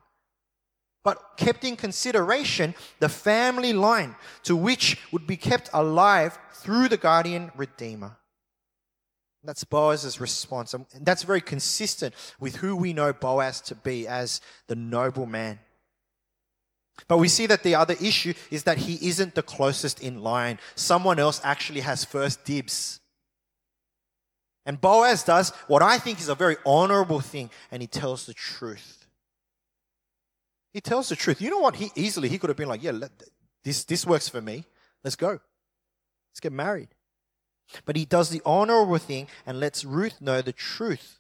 but 1.04 1.38
kept 1.38 1.64
in 1.64 1.76
consideration 1.76 2.76
the 3.00 3.10
family 3.10 3.74
line 3.74 4.16
to 4.44 4.56
which 4.56 4.98
would 5.12 5.26
be 5.26 5.38
kept 5.38 5.70
alive 5.74 6.38
through 6.54 6.90
the 6.90 6.98
guardian 6.98 7.52
redeemer. 7.56 8.18
That's 9.44 9.64
Boaz's 9.64 10.20
response. 10.20 10.74
Um, 10.74 10.86
and 10.94 11.06
that's 11.06 11.24
very 11.24 11.42
consistent 11.42 12.14
with 12.40 12.58
who 12.58 12.76
we 12.76 12.92
know 12.92 13.14
Boaz 13.14 13.62
to 13.62 13.76
be 13.76 14.08
as 14.08 14.42
the 14.68 14.76
noble 14.76 15.26
man. 15.26 15.60
But 17.08 17.20
we 17.20 17.30
see 17.30 17.46
that 17.46 17.64
the 17.64 17.76
other 17.76 17.96
issue 18.02 18.34
is 18.52 18.64
that 18.64 18.80
he 18.80 19.08
isn't 19.08 19.36
the 19.36 19.42
closest 19.42 20.04
in 20.04 20.22
line. 20.22 20.60
Someone 20.76 21.20
else 21.20 21.40
actually 21.46 21.80
has 21.82 22.04
first 22.04 22.44
dibs. 22.44 23.00
And 24.66 24.82
Boaz 24.82 25.24
does 25.24 25.52
what 25.68 25.82
I 25.82 25.98
think 25.98 26.20
is 26.20 26.28
a 26.28 26.36
very 26.36 26.58
honorable 26.66 27.22
thing, 27.22 27.50
and 27.72 27.82
he 27.82 27.88
tells 27.88 28.26
the 28.26 28.34
truth. 28.34 28.99
He 30.72 30.82
tells 30.82 31.10
the 31.10 31.16
truth. 31.16 31.42
You 31.42 31.50
know 31.50 31.60
what? 31.60 31.76
He 31.76 31.92
easily 31.96 32.30
he 32.30 32.38
could 32.38 32.50
have 32.50 32.58
been 32.58 32.70
like, 32.70 32.84
"Yeah, 32.84 32.92
let, 32.92 33.12
this 33.64 33.84
this 33.84 34.06
works 34.06 34.30
for 34.30 34.42
me. 34.42 34.66
Let's 35.04 35.16
go. 35.16 35.40
Let's 36.32 36.40
get 36.42 36.52
married." 36.52 36.90
But 37.86 37.96
he 37.96 38.06
does 38.06 38.30
the 38.30 38.42
honorable 38.46 38.98
thing 38.98 39.28
and 39.46 39.60
lets 39.60 39.86
Ruth 39.86 40.22
know 40.22 40.42
the 40.42 40.54
truth. 40.54 41.20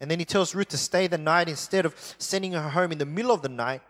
And 0.00 0.10
then 0.10 0.18
he 0.18 0.24
tells 0.24 0.54
Ruth 0.54 0.68
to 0.68 0.78
stay 0.78 1.06
the 1.06 1.18
night 1.18 1.48
instead 1.48 1.84
of 1.84 1.94
sending 2.18 2.52
her 2.52 2.70
home 2.70 2.92
in 2.92 2.98
the 2.98 3.06
middle 3.06 3.32
of 3.32 3.42
the 3.42 3.48
night 3.48 3.82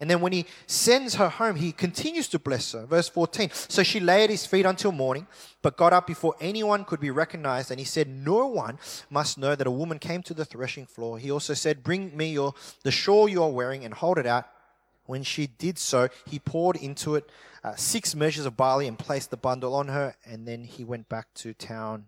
and 0.00 0.08
then 0.08 0.22
when 0.22 0.32
he 0.32 0.46
sends 0.66 1.16
her 1.16 1.28
home, 1.28 1.56
he 1.56 1.72
continues 1.72 2.26
to 2.28 2.38
bless 2.38 2.72
her. 2.72 2.86
Verse 2.86 3.08
14. 3.10 3.50
So 3.52 3.82
she 3.82 4.00
lay 4.00 4.24
at 4.24 4.30
his 4.30 4.46
feet 4.46 4.64
until 4.64 4.92
morning, 4.92 5.26
but 5.60 5.76
got 5.76 5.92
up 5.92 6.06
before 6.06 6.34
anyone 6.40 6.86
could 6.86 7.00
be 7.00 7.10
recognized. 7.10 7.70
And 7.70 7.78
he 7.78 7.84
said, 7.84 8.08
No 8.08 8.46
one 8.46 8.78
must 9.10 9.36
know 9.36 9.54
that 9.54 9.66
a 9.66 9.70
woman 9.70 9.98
came 9.98 10.22
to 10.22 10.32
the 10.32 10.46
threshing 10.46 10.86
floor. 10.86 11.18
He 11.18 11.30
also 11.30 11.52
said, 11.52 11.84
Bring 11.84 12.16
me 12.16 12.32
your, 12.32 12.54
the 12.82 12.90
shawl 12.90 13.28
you 13.28 13.42
are 13.42 13.50
wearing 13.50 13.84
and 13.84 13.92
hold 13.92 14.16
it 14.16 14.26
out. 14.26 14.46
When 15.04 15.22
she 15.22 15.46
did 15.46 15.78
so, 15.78 16.08
he 16.24 16.38
poured 16.38 16.76
into 16.76 17.16
it 17.16 17.28
uh, 17.62 17.74
six 17.74 18.14
measures 18.14 18.46
of 18.46 18.56
barley 18.56 18.86
and 18.86 18.98
placed 18.98 19.30
the 19.30 19.36
bundle 19.36 19.74
on 19.74 19.88
her. 19.88 20.16
And 20.24 20.48
then 20.48 20.64
he 20.64 20.82
went 20.82 21.10
back 21.10 21.26
to 21.36 21.52
town. 21.52 22.06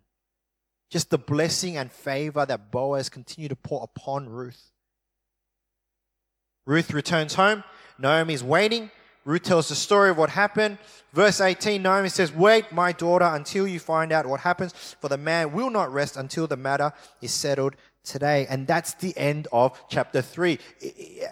Just 0.89 1.11
the 1.11 1.19
blessing 1.19 1.77
and 1.77 1.93
favor 1.93 2.47
that 2.47 2.71
Boaz 2.71 3.11
continued 3.11 3.51
to 3.51 3.57
pour 3.57 3.83
upon 3.83 4.31
Ruth. 4.31 4.71
Ruth 6.65 6.93
returns 6.93 7.35
home. 7.35 7.65
Naomi's 8.03 8.45
waiting. 8.45 8.91
Ruth 9.25 9.45
tells 9.45 9.69
the 9.69 9.77
story 9.77 10.11
of 10.11 10.19
what 10.19 10.31
happened. 10.31 10.79
Verse 11.13 11.41
18, 11.41 11.81
Naomi 11.81 12.09
says, 12.09 12.33
Wait, 12.33 12.73
my 12.73 12.91
daughter, 12.91 13.25
until 13.25 13.67
you 13.69 13.79
find 13.79 14.11
out 14.13 14.27
what 14.27 14.41
happens, 14.41 14.97
for 15.01 15.09
the 15.09 15.17
man 15.17 15.53
will 15.53 15.71
not 15.71 15.93
rest 15.93 16.17
until 16.17 16.47
the 16.47 16.57
matter 16.57 16.93
is 17.21 17.33
settled 17.33 17.77
today. 18.03 18.47
And 18.51 18.67
that's 18.67 18.95
the 18.95 19.17
end 19.17 19.47
of 19.53 19.81
chapter 19.89 20.21
3. 20.21 20.59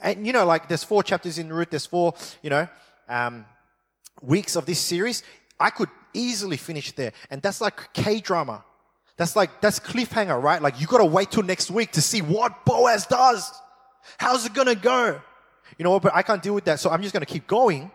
And, 0.02 0.24
you 0.26 0.32
know, 0.32 0.44
like 0.44 0.68
there's 0.68 0.84
four 0.84 1.02
chapters 1.02 1.38
in 1.38 1.52
Ruth, 1.52 1.70
there's 1.70 1.86
four, 1.86 2.14
you 2.42 2.50
know, 2.50 2.68
um, 3.08 3.44
weeks 4.22 4.54
of 4.54 4.66
this 4.66 4.78
series. 4.78 5.24
I 5.58 5.70
could 5.70 5.88
easily 6.14 6.56
finish 6.56 6.92
there. 6.92 7.12
And 7.30 7.42
that's 7.42 7.60
like 7.60 7.92
K 7.92 8.20
drama. 8.20 8.64
That's 9.16 9.34
like, 9.34 9.60
that's 9.60 9.80
cliffhanger, 9.80 10.40
right? 10.40 10.62
Like 10.62 10.80
you 10.80 10.86
gotta 10.86 11.04
wait 11.04 11.32
till 11.32 11.42
next 11.42 11.70
week 11.70 11.90
to 11.92 12.00
see 12.00 12.22
what 12.22 12.64
Boaz 12.64 13.06
does. 13.06 13.52
How's 14.18 14.46
it 14.46 14.54
gonna 14.54 14.76
go? 14.76 15.20
You 15.78 15.84
know 15.84 15.92
what? 15.92 16.02
But 16.02 16.14
I 16.14 16.22
can't 16.22 16.42
deal 16.42 16.54
with 16.54 16.64
that, 16.64 16.80
so 16.80 16.90
I'm 16.90 17.02
just 17.02 17.12
gonna 17.12 17.26
keep 17.26 17.46
going. 17.46 17.90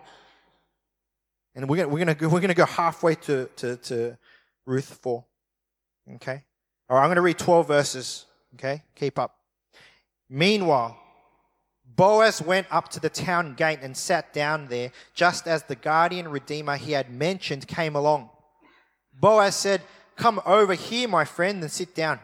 And 1.55 1.69
we're 1.69 1.77
gonna 1.77 1.89
we're 1.89 1.99
gonna 1.99 2.15
go, 2.15 2.29
we're 2.29 2.41
gonna 2.41 2.53
go 2.53 2.65
halfway 2.65 3.15
to 3.15 3.49
to, 3.57 3.77
to 3.77 4.17
Ruth 4.65 4.99
four. 5.01 5.25
Okay. 6.15 6.43
All 6.89 6.97
right. 6.97 7.03
I'm 7.03 7.09
gonna 7.09 7.21
read 7.21 7.39
twelve 7.39 7.67
verses. 7.67 8.25
Okay. 8.55 8.83
Keep 8.95 9.19
up. 9.19 9.35
Meanwhile, 10.29 10.97
Boaz 11.95 12.41
went 12.41 12.67
up 12.71 12.89
to 12.89 12.99
the 12.99 13.09
town 13.09 13.53
gate 13.53 13.79
and 13.81 13.95
sat 13.95 14.33
down 14.33 14.67
there, 14.67 14.91
just 15.13 15.47
as 15.47 15.63
the 15.63 15.75
guardian 15.75 16.27
redeemer 16.27 16.75
he 16.75 16.91
had 16.91 17.09
mentioned 17.09 17.67
came 17.67 17.95
along. 17.95 18.29
Boaz 19.13 19.55
said, 19.55 19.81
Come 20.15 20.41
over 20.45 20.73
here, 20.73 21.07
my 21.07 21.25
friend, 21.25 21.61
and 21.61 21.71
sit 21.71 21.95
down. 21.95 22.19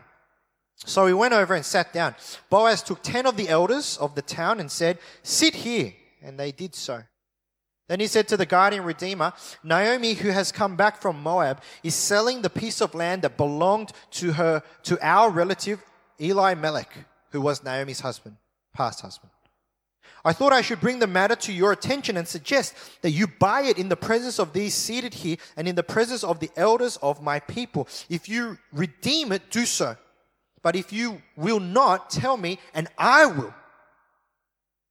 So 0.85 1.05
he 1.05 1.13
went 1.13 1.33
over 1.33 1.53
and 1.53 1.65
sat 1.65 1.93
down. 1.93 2.15
Boaz 2.49 2.81
took 2.81 3.03
ten 3.03 3.25
of 3.25 3.37
the 3.37 3.49
elders 3.49 3.97
of 3.97 4.15
the 4.15 4.21
town 4.21 4.59
and 4.59 4.71
said, 4.71 4.97
Sit 5.23 5.55
here. 5.55 5.93
And 6.23 6.39
they 6.39 6.51
did 6.51 6.75
so. 6.75 7.03
Then 7.87 7.99
he 7.99 8.07
said 8.07 8.27
to 8.29 8.37
the 8.37 8.45
guardian 8.45 8.83
redeemer, 8.83 9.33
Naomi, 9.63 10.13
who 10.13 10.29
has 10.29 10.51
come 10.51 10.75
back 10.75 11.01
from 11.01 11.21
Moab, 11.21 11.61
is 11.83 11.93
selling 11.93 12.41
the 12.41 12.49
piece 12.49 12.79
of 12.81 12.95
land 12.95 13.23
that 13.23 13.37
belonged 13.37 13.91
to 14.11 14.31
her, 14.33 14.63
to 14.83 14.97
our 15.01 15.29
relative 15.29 15.83
Elimelech, 16.17 16.93
who 17.31 17.41
was 17.41 17.63
Naomi's 17.63 17.99
husband, 17.99 18.37
past 18.73 19.01
husband. 19.01 19.31
I 20.23 20.33
thought 20.33 20.53
I 20.53 20.61
should 20.61 20.79
bring 20.79 20.99
the 20.99 21.07
matter 21.07 21.35
to 21.35 21.51
your 21.51 21.71
attention 21.71 22.15
and 22.15 22.27
suggest 22.27 22.75
that 23.01 23.11
you 23.11 23.27
buy 23.27 23.63
it 23.63 23.77
in 23.77 23.89
the 23.89 23.95
presence 23.95 24.39
of 24.39 24.53
these 24.53 24.73
seated 24.73 25.15
here 25.15 25.37
and 25.57 25.67
in 25.67 25.75
the 25.75 25.83
presence 25.83 26.23
of 26.23 26.39
the 26.39 26.51
elders 26.55 26.97
of 26.97 27.21
my 27.21 27.39
people. 27.39 27.87
If 28.07 28.29
you 28.29 28.57
redeem 28.71 29.31
it, 29.31 29.49
do 29.49 29.65
so. 29.65 29.97
But 30.63 30.75
if 30.75 30.93
you 30.93 31.21
will 31.35 31.59
not, 31.59 32.09
tell 32.09 32.37
me, 32.37 32.59
and 32.73 32.87
I 32.97 33.25
will. 33.25 33.53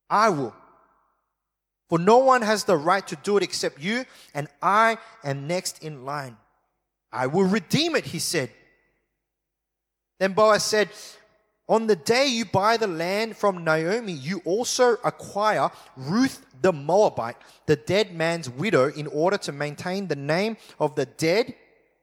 I 0.09 0.29
will. 0.31 0.55
For 1.89 1.99
no 1.99 2.19
one 2.19 2.43
has 2.43 2.65
the 2.65 2.77
right 2.77 3.07
to 3.09 3.17
do 3.17 3.37
it 3.37 3.43
except 3.43 3.81
you, 3.81 4.05
and 4.35 4.49
I 4.62 4.99
am 5.25 5.47
next 5.47 5.83
in 5.83 6.05
line. 6.05 6.37
I 7.12 7.27
will 7.27 7.45
redeem 7.45 7.97
it, 7.97 8.07
he 8.07 8.19
said. 8.19 8.50
Then 10.21 10.33
Boaz 10.33 10.62
said, 10.65 10.89
On 11.69 11.87
the 11.87 11.97
day 11.97 12.27
you 12.27 12.45
buy 12.45 12.77
the 12.77 12.87
land 12.87 13.37
from 13.37 13.65
Naomi, 13.65 14.12
you 14.12 14.41
also 14.45 14.99
acquire 15.05 15.71
Ruth 15.97 16.45
the 16.62 16.73
Moabite, 16.73 17.37
the 17.67 17.77
dead 17.77 18.15
man's 18.15 18.49
widow, 18.49 18.89
in 18.89 19.07
order 19.09 19.39
to 19.39 19.53
maintain 19.53 20.07
the 20.07 20.17
name 20.17 20.57
of 20.79 20.95
the 20.95 21.07
dead 21.07 21.55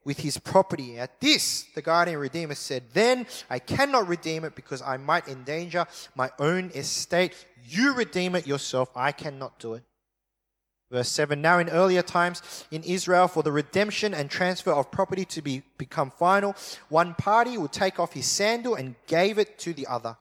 with 0.07 0.21
his 0.21 0.37
property. 0.37 0.97
At 0.97 1.19
this, 1.19 1.63
the 1.75 1.81
guardian 1.81 2.17
redeemer 2.17 2.55
said, 2.55 2.83
Then 2.93 3.27
I 3.49 3.59
cannot 3.59 4.07
redeem 4.07 4.45
it 4.45 4.55
because 4.55 4.81
I 4.81 4.95
might 4.95 5.27
endanger 5.27 5.85
my 6.15 6.31
own 6.39 6.71
estate. 6.73 7.33
You 7.67 7.93
redeem 7.93 8.33
it 8.33 8.47
yourself. 8.47 8.89
I 8.95 9.11
cannot 9.11 9.59
do 9.59 9.73
it. 9.73 9.83
Verse 10.89 11.09
7 11.09 11.41
Now, 11.41 11.59
in 11.59 11.67
earlier 11.67 12.01
times 12.01 12.41
in 12.71 12.83
Israel, 12.83 13.27
for 13.27 13.43
the 13.43 13.51
redemption 13.51 14.13
and 14.13 14.31
transfer 14.31 14.71
of 14.71 14.91
property 14.91 15.25
to 15.25 15.41
be, 15.41 15.61
become 15.77 16.09
final, 16.09 16.55
one 16.87 17.13
party 17.13 17.57
would 17.57 17.73
take 17.73 17.99
off 17.99 18.13
his 18.13 18.27
sandal 18.27 18.75
and 18.75 18.95
gave 19.07 19.37
it 19.37 19.59
to 19.59 19.73
the 19.73 19.87
other. 19.87 20.15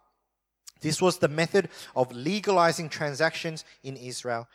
This 0.81 1.01
was 1.01 1.19
the 1.19 1.29
method 1.29 1.69
of 1.95 2.11
legalizing 2.11 2.89
transactions 2.89 3.65
in 3.85 3.97
Israel. 3.97 4.49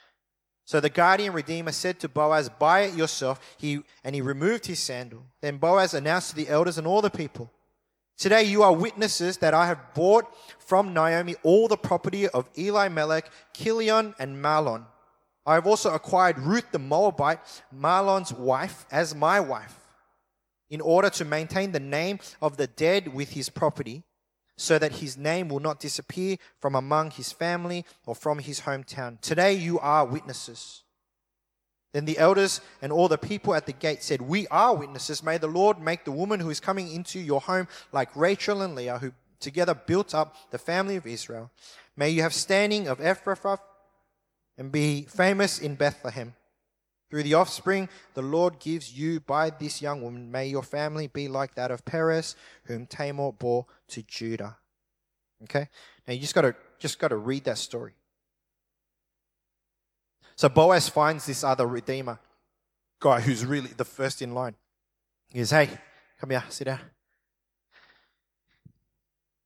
So 0.71 0.79
the 0.79 0.89
guardian 0.89 1.33
redeemer 1.33 1.73
said 1.73 1.99
to 1.99 2.07
Boaz, 2.07 2.47
Buy 2.47 2.83
it 2.83 2.95
yourself. 2.95 3.41
He, 3.57 3.81
and 4.05 4.15
he 4.15 4.21
removed 4.21 4.67
his 4.67 4.79
sandal. 4.79 5.25
Then 5.41 5.57
Boaz 5.57 5.93
announced 5.93 6.29
to 6.29 6.35
the 6.37 6.47
elders 6.47 6.77
and 6.77 6.87
all 6.87 7.01
the 7.01 7.09
people, 7.09 7.51
Today 8.17 8.43
you 8.43 8.63
are 8.63 8.73
witnesses 8.73 9.35
that 9.39 9.53
I 9.53 9.67
have 9.67 9.93
bought 9.93 10.33
from 10.59 10.93
Naomi 10.93 11.35
all 11.43 11.67
the 11.67 11.75
property 11.75 12.29
of 12.29 12.49
Elimelech, 12.55 13.29
Kilion, 13.53 14.15
and 14.17 14.41
Mahlon. 14.41 14.85
I 15.45 15.55
have 15.55 15.67
also 15.67 15.93
acquired 15.93 16.39
Ruth 16.39 16.71
the 16.71 16.79
Moabite, 16.79 17.41
Mahlon's 17.77 18.31
wife, 18.31 18.85
as 18.89 19.13
my 19.13 19.41
wife, 19.41 19.77
in 20.69 20.79
order 20.79 21.09
to 21.09 21.25
maintain 21.25 21.73
the 21.73 21.81
name 21.81 22.19
of 22.41 22.55
the 22.55 22.67
dead 22.67 23.13
with 23.13 23.31
his 23.31 23.49
property, 23.49 24.03
so 24.61 24.77
that 24.77 24.97
his 24.97 25.17
name 25.17 25.49
will 25.49 25.59
not 25.59 25.79
disappear 25.79 26.37
from 26.59 26.75
among 26.75 27.09
his 27.09 27.31
family 27.31 27.83
or 28.05 28.13
from 28.13 28.37
his 28.37 28.61
hometown. 28.61 29.19
Today 29.19 29.53
you 29.53 29.79
are 29.79 30.05
witnesses. 30.05 30.83
Then 31.93 32.05
the 32.05 32.19
elders 32.19 32.61
and 32.79 32.91
all 32.91 33.07
the 33.07 33.17
people 33.17 33.55
at 33.55 33.65
the 33.65 33.73
gate 33.73 34.03
said, 34.03 34.21
We 34.21 34.45
are 34.47 34.75
witnesses. 34.75 35.23
May 35.23 35.39
the 35.39 35.47
Lord 35.47 35.79
make 35.79 36.05
the 36.05 36.11
woman 36.11 36.39
who 36.39 36.51
is 36.51 36.59
coming 36.59 36.91
into 36.91 37.19
your 37.19 37.41
home 37.41 37.67
like 37.91 38.15
Rachel 38.15 38.61
and 38.61 38.75
Leah, 38.75 38.99
who 38.99 39.13
together 39.39 39.73
built 39.73 40.13
up 40.13 40.35
the 40.51 40.59
family 40.59 40.95
of 40.95 41.07
Israel. 41.07 41.49
May 41.97 42.11
you 42.11 42.21
have 42.21 42.33
standing 42.33 42.87
of 42.87 42.99
Ephrathah 42.99 43.59
and 44.59 44.71
be 44.71 45.07
famous 45.09 45.57
in 45.57 45.73
Bethlehem. 45.73 46.35
Through 47.11 47.23
the 47.23 47.33
offspring 47.35 47.89
the 48.13 48.21
Lord 48.21 48.59
gives 48.59 48.97
you 48.97 49.19
by 49.19 49.49
this 49.51 49.81
young 49.81 50.01
woman, 50.01 50.31
may 50.31 50.47
your 50.47 50.63
family 50.63 51.07
be 51.07 51.27
like 51.27 51.53
that 51.55 51.69
of 51.69 51.85
Perez, 51.85 52.35
whom 52.63 52.87
Tamar 52.87 53.33
bore 53.33 53.65
to 53.89 54.01
Judah. 54.01 54.57
Okay? 55.43 55.67
Now 56.07 56.13
you 56.13 56.21
just 56.21 56.33
gotta 56.33 56.55
just 56.79 56.97
gotta 56.97 57.17
read 57.17 57.43
that 57.43 57.57
story. 57.57 57.93
So 60.37 60.47
Boaz 60.49 60.87
finds 60.87 61.25
this 61.25 61.43
other 61.43 61.67
redeemer 61.67 62.17
guy 62.99 63.19
who's 63.19 63.45
really 63.45 63.71
the 63.75 63.85
first 63.85 64.21
in 64.21 64.33
line. 64.33 64.55
He 65.29 65.39
goes, 65.39 65.51
Hey, 65.51 65.69
come 66.19 66.29
here, 66.29 66.43
sit 66.49 66.65
down. 66.65 66.79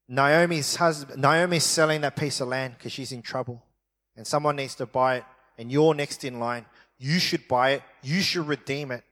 Naomi's 0.07 0.75
husband, 0.75 1.19
Naomi's 1.19 1.63
selling 1.63 2.01
that 2.01 2.15
piece 2.15 2.39
of 2.41 2.47
land 2.47 2.75
because 2.77 2.91
she's 2.91 3.11
in 3.11 3.23
trouble. 3.23 3.63
And 4.15 4.25
someone 4.25 4.55
needs 4.55 4.75
to 4.75 4.85
buy 4.85 5.17
it, 5.17 5.23
and 5.57 5.71
you're 5.71 5.93
next 5.93 6.23
in 6.23 6.39
line. 6.39 6.65
You 6.97 7.19
should 7.19 7.47
buy 7.47 7.71
it. 7.71 7.83
You 8.01 8.21
should 8.21 8.47
redeem 8.47 8.91
it. 8.91 9.03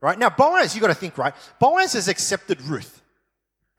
Right? 0.00 0.18
Now, 0.18 0.30
Boaz, 0.30 0.74
you 0.74 0.80
got 0.80 0.88
to 0.88 0.94
think, 0.94 1.16
right? 1.16 1.34
Boaz 1.58 1.94
has 1.94 2.08
accepted 2.08 2.60
Ruth. 2.62 3.00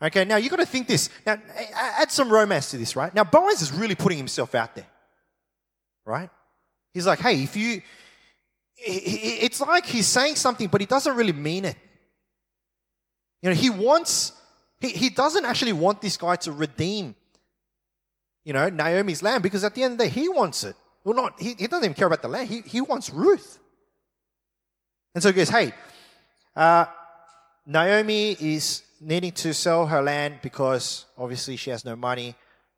Okay, 0.02 0.26
now 0.26 0.38
you 0.38 0.50
got 0.50 0.58
to 0.58 0.66
think 0.66 0.88
this. 0.88 1.10
Now, 1.26 1.38
add 1.74 2.12
some 2.12 2.30
romance 2.30 2.72
to 2.72 2.78
this, 2.78 2.96
right? 2.96 3.14
Now, 3.14 3.24
Boaz 3.24 3.62
is 3.62 3.72
really 3.72 3.96
putting 3.96 4.18
himself 4.18 4.56
out 4.56 4.76
there. 4.76 4.88
Right? 6.06 6.30
He's 6.94 7.08
like, 7.08 7.20
hey, 7.20 7.44
if 7.44 7.56
you, 7.56 7.82
it's 8.78 9.62
like 9.62 9.86
he's 9.86 10.08
saying 10.08 10.36
something, 10.36 10.68
but 10.68 10.82
he 10.82 10.88
doesn't 10.88 11.16
really 11.16 11.34
mean 11.34 11.66
it. 11.66 11.78
You 13.42 13.50
know, 13.50 13.56
he 13.56 13.70
wants, 13.70 14.34
he, 14.80 14.90
he 14.90 15.10
doesn't 15.10 15.46
actually 15.46 15.74
want 15.74 16.02
this 16.02 16.18
guy 16.18 16.36
to 16.38 16.52
redeem, 16.52 17.16
you 18.44 18.54
know, 18.54 18.70
Naomi's 18.70 19.22
land 19.22 19.44
because 19.44 19.64
at 19.64 19.76
the 19.76 19.84
end 19.84 19.94
of 19.94 19.98
the 20.00 20.06
day, 20.06 20.10
he 20.10 20.28
wants 20.28 20.64
it. 20.64 20.76
Well, 21.06 21.16
not, 21.16 21.40
he, 21.40 21.54
he 21.54 21.68
doesn't 21.68 21.86
even 21.86 21.94
care 21.94 22.08
about 22.08 22.24
the 22.24 22.28
land. 22.28 22.50
He, 22.50 22.62
he 22.62 22.82
wants 22.82 23.12
Ruth. 23.12 23.60
And 25.14 25.24
so 25.24 25.30
he 25.30 25.34
goes, 25.34 25.50
hey, 25.50 25.72
uh, 26.56 26.88
Naomi 27.66 28.36
is 28.40 28.82
needing 29.00 29.32
to 29.34 29.54
sell 29.54 29.86
her 29.86 30.02
land 30.02 30.40
because 30.42 31.06
obviously 31.16 31.58
she 31.58 31.70
has 31.70 31.86
no 31.86 31.96
money. 31.96 32.36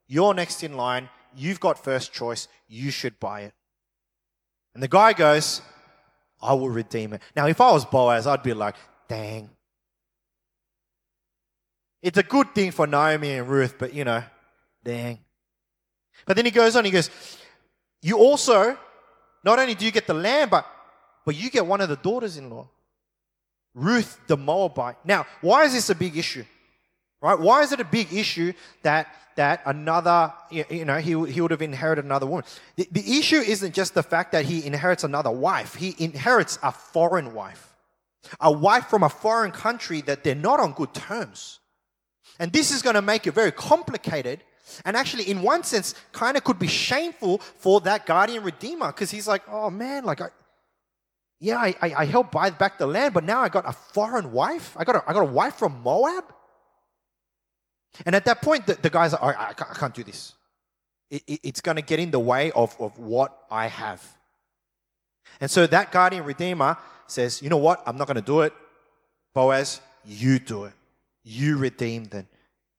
You're 0.07 0.33
next 0.33 0.61
in 0.61 0.75
line. 0.75 1.09
You've 1.35 1.61
got 1.61 1.81
first 1.81 2.11
choice. 2.13 2.49
You 2.67 2.91
should 2.91 3.17
buy 3.19 3.41
it. 3.41 3.53
And 4.73 4.83
the 4.83 4.89
guy 4.89 5.13
goes, 5.13 5.61
I 6.41 6.53
will 6.53 6.69
redeem 6.69 7.13
it. 7.13 7.21
Now, 7.35 7.47
if 7.47 7.61
I 7.61 7.71
was 7.71 7.85
Boaz, 7.85 8.27
I'd 8.27 8.43
be 8.43 8.53
like, 8.53 8.75
dang. 9.07 9.49
It's 12.01 12.17
a 12.17 12.23
good 12.23 12.53
thing 12.53 12.71
for 12.71 12.85
Naomi 12.85 13.31
and 13.31 13.47
Ruth, 13.47 13.75
but 13.79 13.93
you 13.93 14.03
know, 14.03 14.23
dang. 14.83 15.19
But 16.25 16.35
then 16.35 16.45
he 16.45 16.51
goes 16.51 16.75
on, 16.75 16.85
he 16.85 16.91
goes, 16.91 17.09
You 18.01 18.17
also, 18.17 18.77
not 19.43 19.59
only 19.59 19.75
do 19.75 19.85
you 19.85 19.91
get 19.91 20.07
the 20.07 20.13
land, 20.13 20.51
but, 20.51 20.65
but 21.25 21.35
you 21.35 21.49
get 21.49 21.65
one 21.65 21.81
of 21.81 21.89
the 21.89 21.95
daughters 21.95 22.37
in 22.37 22.49
law, 22.49 22.67
Ruth 23.73 24.19
the 24.27 24.37
Moabite. 24.37 24.97
Now, 25.03 25.25
why 25.41 25.65
is 25.65 25.73
this 25.73 25.89
a 25.89 25.95
big 25.95 26.17
issue? 26.17 26.45
Right? 27.21 27.39
Why 27.39 27.63
is 27.63 27.71
it 27.71 27.79
a 27.79 27.85
big 27.85 28.13
issue 28.13 28.53
that 28.83 29.07
that 29.37 29.61
another, 29.67 30.33
you 30.49 30.83
know, 30.83 30.97
he, 30.97 31.09
he 31.31 31.41
would 31.41 31.51
have 31.51 31.61
inherited 31.61 32.03
another 32.03 32.25
woman? 32.25 32.43
The, 32.75 32.87
the 32.91 33.19
issue 33.19 33.37
isn't 33.37 33.73
just 33.73 33.93
the 33.93 34.01
fact 34.01 34.31
that 34.31 34.45
he 34.45 34.65
inherits 34.65 35.03
another 35.03 35.29
wife. 35.29 35.75
He 35.75 35.95
inherits 35.99 36.57
a 36.63 36.71
foreign 36.71 37.35
wife, 37.35 37.75
a 38.39 38.51
wife 38.51 38.87
from 38.87 39.03
a 39.03 39.09
foreign 39.09 39.51
country 39.51 40.01
that 40.01 40.23
they're 40.23 40.33
not 40.33 40.59
on 40.59 40.73
good 40.73 40.93
terms. 40.93 41.59
And 42.39 42.51
this 42.51 42.71
is 42.71 42.81
going 42.81 42.95
to 42.95 43.01
make 43.01 43.27
it 43.27 43.33
very 43.33 43.51
complicated. 43.51 44.43
And 44.85 44.97
actually, 44.97 45.29
in 45.29 45.41
one 45.41 45.63
sense, 45.63 45.95
kind 46.11 46.37
of 46.37 46.43
could 46.43 46.59
be 46.59 46.67
shameful 46.67 47.39
for 47.39 47.81
that 47.81 48.05
guardian 48.05 48.43
redeemer 48.43 48.87
because 48.87 49.11
he's 49.11 49.27
like, 49.27 49.43
oh 49.49 49.69
man, 49.69 50.03
like, 50.03 50.21
I, 50.21 50.29
yeah, 51.39 51.57
I, 51.57 51.75
I, 51.81 51.93
I 51.99 52.05
helped 52.05 52.31
buy 52.31 52.49
back 52.49 52.77
the 52.77 52.87
land, 52.87 53.13
but 53.13 53.23
now 53.23 53.41
I 53.41 53.49
got 53.49 53.67
a 53.67 53.71
foreign 53.71 54.31
wife. 54.31 54.75
I 54.77 54.83
got 54.83 54.95
a, 54.95 55.03
I 55.07 55.13
got 55.13 55.21
a 55.21 55.31
wife 55.31 55.55
from 55.55 55.81
Moab. 55.83 56.23
And 58.05 58.15
at 58.15 58.25
that 58.25 58.41
point, 58.41 58.65
the, 58.67 58.75
the 58.75 58.89
guy's 58.89 59.13
like, 59.13 59.21
I, 59.21 59.49
I, 59.49 59.53
can't, 59.53 59.71
I 59.71 59.73
can't 59.73 59.93
do 59.93 60.03
this. 60.03 60.33
It, 61.09 61.23
it, 61.27 61.39
it's 61.43 61.61
going 61.61 61.77
to 61.77 61.81
get 61.81 61.99
in 61.99 62.11
the 62.11 62.19
way 62.19 62.51
of, 62.51 62.75
of 62.79 62.97
what 62.97 63.37
I 63.49 63.67
have. 63.67 64.03
And 65.39 65.49
so 65.49 65.67
that 65.67 65.91
guardian 65.91 66.23
redeemer 66.23 66.77
says, 67.05 67.41
You 67.41 67.49
know 67.49 67.57
what? 67.57 67.81
I'm 67.85 67.97
not 67.97 68.07
going 68.07 68.15
to 68.15 68.21
do 68.21 68.41
it. 68.41 68.53
Boaz, 69.33 69.81
you 70.05 70.39
do 70.39 70.65
it. 70.65 70.73
You 71.23 71.57
redeem 71.57 72.05
them. 72.05 72.27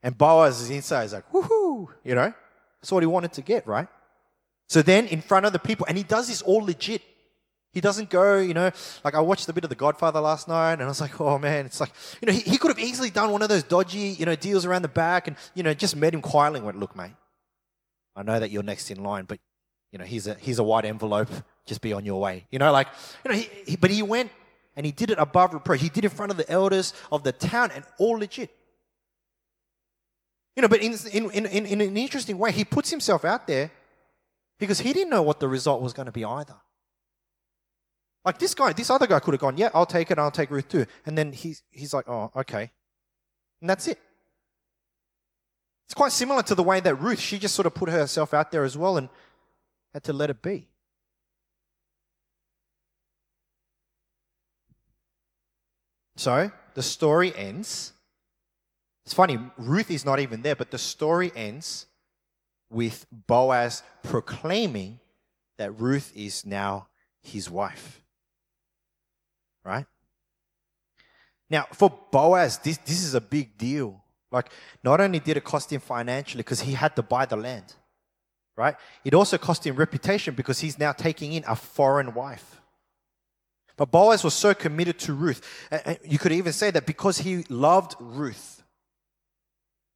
And 0.03 0.17
Boaz 0.17 0.61
is 0.61 0.71
inside 0.71 1.05
is 1.05 1.13
like, 1.13 1.31
woohoo, 1.33 1.68
you 2.05 2.15
know? 2.15 2.33
That's 2.81 2.93
what 2.93 3.03
he 3.03 3.07
wanted 3.07 3.33
to 3.35 3.43
get, 3.43 3.67
right? 3.67 3.89
So 4.69 4.83
then 4.83 5.07
in 5.07 5.21
front 5.21 5.47
of 5.47 5.53
the 5.53 5.59
people, 5.59 5.87
and 5.89 5.97
he 5.97 6.05
does 6.05 6.29
this 6.29 6.43
all 6.43 6.65
legit. 6.65 7.03
He 7.71 7.81
doesn't 7.81 8.09
go, 8.09 8.39
you 8.39 8.55
know, 8.55 8.71
like 9.05 9.15
I 9.15 9.21
watched 9.21 9.49
a 9.49 9.53
bit 9.53 9.63
of 9.63 9.71
The 9.71 9.77
Godfather 9.77 10.21
last 10.21 10.49
night 10.49 10.75
and 10.75 10.83
I 10.83 10.87
was 10.87 11.01
like, 11.01 11.21
oh 11.21 11.39
man, 11.39 11.67
it's 11.67 11.81
like, 11.81 11.93
you 12.21 12.27
know, 12.27 12.33
he, 12.33 12.41
he 12.41 12.59
could 12.59 12.71
have 12.71 12.79
easily 12.79 13.11
done 13.11 13.31
one 13.31 13.43
of 13.43 13.51
those 13.51 13.63
dodgy, 13.63 14.17
you 14.19 14.25
know, 14.25 14.35
deals 14.35 14.65
around 14.65 14.83
the 14.83 14.89
back 14.89 15.29
and, 15.29 15.37
you 15.55 15.63
know, 15.63 15.75
just 15.75 15.95
met 15.95 16.15
him 16.15 16.23
quietly 16.23 16.59
and 16.59 16.67
went, 16.67 16.79
look, 16.79 16.97
mate, 16.97 17.13
I 18.17 18.23
know 18.23 18.41
that 18.41 18.51
you're 18.51 18.63
next 18.63 18.91
in 18.91 19.03
line, 19.03 19.27
but, 19.27 19.39
you 19.93 19.99
know, 19.99 20.05
here's 20.05 20.27
a, 20.27 20.35
here's 20.35 20.59
a 20.59 20.65
white 20.65 20.87
envelope, 20.87 21.29
just 21.67 21.83
be 21.83 21.93
on 21.93 22.05
your 22.05 22.21
way. 22.21 22.47
You 22.51 22.59
know, 22.59 22.73
like, 22.73 22.89
you 23.25 23.31
know, 23.31 23.37
he, 23.37 23.49
he, 23.67 23.77
but 23.77 23.91
he 23.91 24.03
went 24.03 24.31
and 24.75 24.87
he 24.87 24.93
did 24.93 25.11
it 25.11 25.19
above 25.19 25.53
reproach. 25.53 25.81
He 25.81 25.89
did 25.91 26.05
it 26.05 26.11
in 26.11 26.17
front 26.17 26.33
of 26.33 26.39
the 26.39 26.51
elders 26.51 26.95
of 27.13 27.23
the 27.23 27.33
town 27.33 27.71
and 27.75 27.85
all 27.99 28.19
legit. 28.19 28.51
You 30.59 30.63
know, 30.63 30.69
but 30.69 30.83
in, 30.83 30.93
in, 31.13 31.47
in, 31.47 31.67
in 31.67 31.81
an 31.81 31.97
interesting 31.97 32.37
way, 32.37 32.51
he 32.51 32.65
puts 32.65 32.91
himself 32.91 33.25
out 33.25 33.47
there 33.47 33.71
because 34.59 34.81
he 34.81 34.93
didn't 34.93 35.11
know 35.11 35.23
what 35.23 35.39
the 35.39 35.47
result 35.47 35.81
was 35.81 35.93
going 35.93 36.07
to 36.07 36.13
be 36.13 36.25
either. 36.25 36.57
Like 38.25 38.41
this 38.41 38.57
guy, 38.57 38.73
this 38.73 38.91
other 38.91 39.07
guy 39.07 39.21
could 39.21 39.35
have 39.35 39.41
gone, 39.41 39.57
yeah, 39.57 39.71
I'll 39.73 39.87
take 39.87 40.11
it, 40.11 40.19
I'll 40.19 40.33
take 40.33 40.51
Ruth 40.51 40.69
too. 40.69 40.87
And 41.07 41.17
then 41.17 41.31
he's, 41.31 41.63
he's 41.71 41.95
like, 41.95 42.09
oh, 42.09 42.33
okay. 42.35 42.73
And 43.61 43.71
that's 43.71 43.87
it. 43.87 44.01
It's 45.87 45.95
quite 45.95 46.11
similar 46.11 46.43
to 46.43 46.57
the 46.57 46.65
way 46.65 46.81
that 46.81 46.97
Ruth, 46.97 47.21
she 47.21 47.39
just 47.39 47.55
sort 47.55 47.67
of 47.67 47.75
put 47.75 47.89
herself 47.89 48.35
out 48.35 48.51
there 48.51 48.65
as 48.65 48.77
well 48.77 48.97
and 48.97 49.09
had 49.95 50.03
to 50.03 50.13
let 50.13 50.29
it 50.29 50.43
be. 50.43 50.67
So 56.17 56.51
the 56.75 56.83
story 56.83 57.33
ends. 57.37 57.93
It's 59.09 59.15
funny, 59.15 59.39
Ruth 59.57 59.91
is 59.91 60.05
not 60.05 60.21
even 60.21 60.43
there, 60.43 60.55
but 60.55 60.71
the 60.71 60.79
story 60.79 61.33
ends 61.35 61.87
with 62.71 63.07
Boaz 63.11 63.83
proclaiming 64.03 65.01
that 65.57 65.81
Ruth 65.81 66.13
is 66.15 66.45
now 66.45 66.89
his 67.23 67.51
wife 67.51 68.03
right? 69.69 69.87
Now, 71.51 71.67
for 71.73 71.91
Boaz, 72.11 72.59
this, 72.59 72.79
this 72.79 73.05
is 73.05 73.15
a 73.15 73.21
big 73.21 73.57
deal. 73.57 74.03
Like, 74.31 74.51
not 74.83 75.01
only 75.01 75.21
did 75.21 75.37
it 75.37 75.45
cost 75.45 75.73
him 75.73 75.81
financially 75.81 76.43
because 76.43 76.61
he 76.61 76.73
had 76.73 76.97
to 76.97 77.03
buy 77.03 77.27
the 77.27 77.37
land, 77.37 77.75
right? 78.57 78.77
It 79.05 79.15
also 79.15 79.39
cost 79.39 79.67
him 79.67 79.77
reputation 79.77 80.35
because 80.35 80.59
he's 80.61 80.79
now 80.79 80.93
taking 80.93 81.33
in 81.33 81.45
a 81.47 81.57
foreign 81.57 82.15
wife. 82.15 82.61
But 83.77 83.91
Boaz 83.91 84.25
was 84.25 84.35
so 84.35 84.55
committed 84.55 84.99
to 85.01 85.13
Ruth. 85.13 85.41
You 86.05 86.19
could 86.19 86.33
even 86.33 86.53
say 86.53 86.71
that 86.73 86.85
because 86.85 87.19
he 87.19 87.45
loved 87.49 87.95
Ruth, 88.01 88.58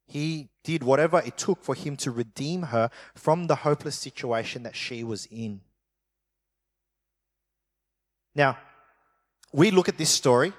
he 0.06 0.50
did 0.64 0.82
whatever 0.82 1.20
it 1.24 1.36
took 1.36 1.62
for 1.62 1.74
him 1.74 1.96
to 1.96 2.10
redeem 2.10 2.62
her 2.64 2.90
from 3.14 3.46
the 3.46 3.56
hopeless 3.56 3.96
situation 3.96 4.62
that 4.62 4.76
she 4.76 5.02
was 5.02 5.26
in. 5.26 5.60
Now, 8.34 8.58
we 9.52 9.70
look 9.70 9.88
at 9.88 9.98
this 9.98 10.10
story 10.10 10.52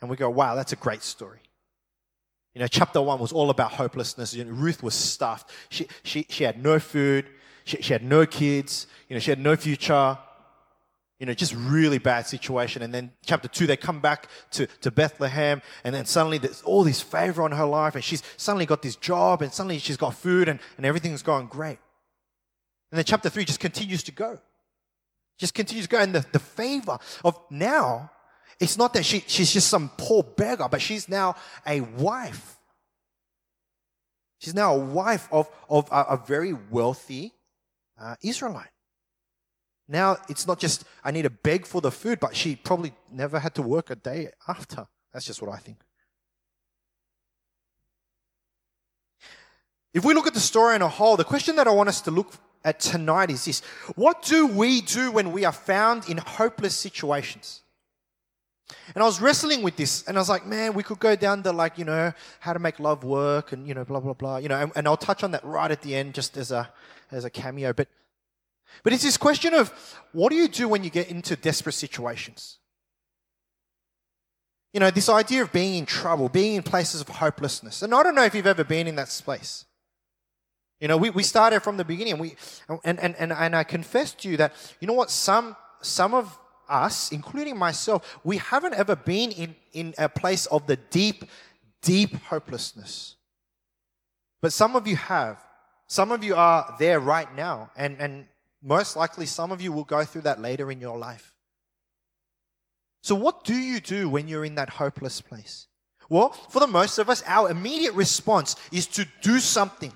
and 0.00 0.10
we 0.10 0.16
go, 0.16 0.28
wow, 0.28 0.54
that's 0.54 0.72
a 0.72 0.76
great 0.76 1.02
story. 1.02 1.40
You 2.54 2.60
know, 2.60 2.68
chapter 2.68 3.02
one 3.02 3.18
was 3.18 3.32
all 3.32 3.50
about 3.50 3.72
hopelessness. 3.72 4.34
You 4.34 4.44
know, 4.44 4.52
Ruth 4.52 4.82
was 4.82 4.94
stuffed. 4.94 5.50
She, 5.68 5.86
she, 6.02 6.26
she 6.28 6.44
had 6.44 6.62
no 6.62 6.78
food. 6.78 7.26
She, 7.64 7.82
she 7.82 7.92
had 7.92 8.02
no 8.02 8.24
kids. 8.24 8.86
You 9.08 9.14
know, 9.14 9.20
she 9.20 9.30
had 9.30 9.38
no 9.38 9.56
future. 9.56 10.18
You 11.18 11.24
know, 11.24 11.32
just 11.32 11.54
really 11.54 11.96
bad 11.98 12.26
situation. 12.26 12.82
And 12.82 12.92
then 12.92 13.12
chapter 13.24 13.48
two, 13.48 13.66
they 13.66 13.76
come 13.76 14.00
back 14.00 14.28
to, 14.50 14.66
to 14.82 14.90
Bethlehem, 14.90 15.62
and 15.82 15.94
then 15.94 16.04
suddenly 16.04 16.36
there's 16.36 16.60
all 16.62 16.84
this 16.84 17.00
favor 17.00 17.42
on 17.42 17.52
her 17.52 17.64
life, 17.64 17.94
and 17.94 18.04
she's 18.04 18.22
suddenly 18.36 18.66
got 18.66 18.82
this 18.82 18.96
job, 18.96 19.40
and 19.40 19.50
suddenly 19.52 19.78
she's 19.78 19.96
got 19.96 20.14
food, 20.14 20.46
and, 20.48 20.60
and 20.76 20.84
everything's 20.84 21.22
going 21.22 21.46
great. 21.46 21.78
And 22.92 22.98
then 22.98 23.04
chapter 23.04 23.30
three 23.30 23.46
just 23.46 23.60
continues 23.60 24.02
to 24.04 24.12
go. 24.12 24.38
Just 25.38 25.54
continues 25.54 25.86
to 25.86 25.90
go. 25.90 25.98
And 26.00 26.14
the, 26.14 26.24
the 26.32 26.38
favor 26.38 26.98
of 27.24 27.38
now, 27.50 28.10
it's 28.60 28.76
not 28.76 28.92
that 28.94 29.04
she, 29.04 29.24
she's 29.26 29.52
just 29.52 29.68
some 29.68 29.90
poor 29.96 30.22
beggar, 30.22 30.68
but 30.70 30.82
she's 30.82 31.08
now 31.08 31.36
a 31.66 31.80
wife. 31.80 32.58
She's 34.38 34.54
now 34.54 34.74
a 34.74 34.78
wife 34.78 35.28
of, 35.32 35.48
of 35.68 35.88
a, 35.90 36.02
a 36.10 36.22
very 36.26 36.52
wealthy 36.52 37.32
uh, 37.98 38.16
Israelite. 38.22 38.68
Now 39.88 40.16
it's 40.28 40.46
not 40.46 40.58
just 40.58 40.84
I 41.04 41.10
need 41.10 41.22
to 41.22 41.30
beg 41.30 41.66
for 41.66 41.80
the 41.80 41.90
food, 41.90 42.20
but 42.20 42.34
she 42.34 42.56
probably 42.56 42.92
never 43.10 43.38
had 43.38 43.54
to 43.56 43.62
work 43.62 43.90
a 43.90 43.96
day 43.96 44.30
after. 44.48 44.86
That's 45.12 45.26
just 45.26 45.40
what 45.40 45.52
I 45.52 45.58
think. 45.58 45.78
If 49.94 50.04
we 50.04 50.12
look 50.12 50.26
at 50.26 50.34
the 50.34 50.40
story 50.40 50.76
in 50.76 50.82
a 50.82 50.88
whole, 50.88 51.16
the 51.16 51.24
question 51.24 51.56
that 51.56 51.66
I 51.66 51.70
want 51.70 51.88
us 51.88 52.02
to 52.02 52.10
look 52.10 52.34
at 52.64 52.80
tonight 52.80 53.30
is 53.30 53.44
this 53.44 53.62
What 53.94 54.22
do 54.22 54.46
we 54.46 54.80
do 54.82 55.10
when 55.10 55.32
we 55.32 55.44
are 55.44 55.52
found 55.52 56.08
in 56.08 56.18
hopeless 56.18 56.74
situations? 56.74 57.62
And 58.94 59.02
I 59.02 59.06
was 59.06 59.20
wrestling 59.20 59.62
with 59.62 59.76
this, 59.76 60.02
and 60.08 60.18
I 60.18 60.20
was 60.20 60.28
like, 60.28 60.44
man, 60.44 60.74
we 60.74 60.82
could 60.82 60.98
go 60.98 61.14
down 61.14 61.44
to 61.44 61.52
like, 61.52 61.78
you 61.78 61.84
know, 61.84 62.12
how 62.40 62.52
to 62.52 62.58
make 62.58 62.80
love 62.80 63.04
work, 63.04 63.52
and 63.52 63.66
you 63.66 63.74
know, 63.74 63.84
blah 63.84 64.00
blah 64.00 64.12
blah, 64.12 64.38
you 64.38 64.48
know, 64.48 64.60
and, 64.60 64.72
and 64.74 64.88
I'll 64.88 64.96
touch 64.96 65.22
on 65.22 65.30
that 65.30 65.44
right 65.44 65.70
at 65.70 65.82
the 65.82 65.94
end, 65.94 66.14
just 66.14 66.36
as 66.36 66.50
a 66.50 66.68
as 67.10 67.24
a 67.24 67.30
cameo. 67.30 67.72
But 67.72 67.88
but 68.82 68.92
it's 68.92 69.02
this 69.02 69.16
question 69.16 69.54
of 69.54 69.72
what 70.12 70.30
do 70.30 70.36
you 70.36 70.48
do 70.48 70.68
when 70.68 70.84
you 70.84 70.90
get 70.90 71.10
into 71.10 71.36
desperate 71.36 71.72
situations? 71.72 72.58
You 74.72 74.80
know, 74.80 74.90
this 74.90 75.08
idea 75.08 75.42
of 75.42 75.52
being 75.52 75.74
in 75.74 75.86
trouble, 75.86 76.28
being 76.28 76.56
in 76.56 76.62
places 76.62 77.00
of 77.00 77.08
hopelessness. 77.08 77.82
And 77.82 77.94
I 77.94 78.02
don't 78.02 78.14
know 78.14 78.24
if 78.24 78.34
you've 78.34 78.46
ever 78.46 78.64
been 78.64 78.86
in 78.86 78.96
that 78.96 79.08
space. 79.08 79.64
You 80.80 80.88
know, 80.88 80.98
we, 80.98 81.08
we 81.10 81.22
started 81.22 81.60
from 81.60 81.78
the 81.78 81.84
beginning, 81.84 82.18
we, 82.18 82.36
and, 82.84 83.00
and, 83.00 83.16
and, 83.16 83.32
and 83.32 83.56
I 83.56 83.64
confess 83.64 84.12
to 84.14 84.28
you 84.28 84.36
that, 84.36 84.52
you 84.80 84.86
know 84.86 84.92
what, 84.92 85.10
some, 85.10 85.56
some 85.80 86.12
of 86.12 86.38
us, 86.68 87.10
including 87.12 87.56
myself, 87.56 88.18
we 88.24 88.36
haven't 88.36 88.74
ever 88.74 88.94
been 88.94 89.30
in, 89.30 89.54
in 89.72 89.94
a 89.96 90.08
place 90.08 90.44
of 90.46 90.66
the 90.66 90.76
deep, 90.76 91.24
deep 91.80 92.14
hopelessness. 92.24 93.16
But 94.42 94.52
some 94.52 94.76
of 94.76 94.86
you 94.86 94.96
have. 94.96 95.42
Some 95.86 96.12
of 96.12 96.22
you 96.22 96.34
are 96.34 96.74
there 96.78 97.00
right 97.00 97.34
now. 97.34 97.70
And, 97.76 97.96
and 97.98 98.26
most 98.66 98.96
likely, 98.96 99.26
some 99.26 99.52
of 99.52 99.60
you 99.60 99.70
will 99.70 99.84
go 99.84 100.04
through 100.04 100.22
that 100.22 100.40
later 100.40 100.72
in 100.72 100.80
your 100.80 100.98
life. 100.98 101.36
So, 103.02 103.14
what 103.14 103.44
do 103.44 103.54
you 103.54 103.78
do 103.78 104.08
when 104.08 104.26
you're 104.26 104.44
in 104.44 104.56
that 104.56 104.68
hopeless 104.68 105.20
place? 105.20 105.68
Well, 106.08 106.30
for 106.30 106.58
the 106.58 106.66
most 106.66 106.98
of 106.98 107.08
us, 107.08 107.22
our 107.26 107.48
immediate 107.48 107.94
response 107.94 108.56
is 108.72 108.88
to 108.88 109.06
do 109.22 109.38
something. 109.38 109.92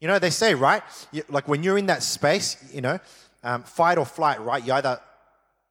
You 0.00 0.08
know, 0.08 0.18
they 0.18 0.30
say, 0.30 0.54
right? 0.54 0.82
like 1.28 1.46
when 1.46 1.62
you're 1.62 1.76
in 1.76 1.86
that 1.86 2.02
space, 2.02 2.56
you 2.72 2.80
know, 2.80 2.98
um, 3.42 3.64
fight 3.64 3.98
or 3.98 4.06
flight, 4.06 4.40
right? 4.40 4.64
You 4.64 4.72
either, 4.72 4.98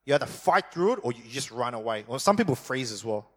you 0.04 0.14
either 0.14 0.26
fight 0.26 0.72
through 0.72 0.94
it 0.94 0.98
or 1.02 1.12
you 1.12 1.22
just 1.28 1.50
run 1.50 1.74
away. 1.74 2.04
Well, 2.06 2.20
some 2.20 2.36
people 2.36 2.54
freeze 2.54 2.92
as 2.92 3.04
well. 3.04 3.29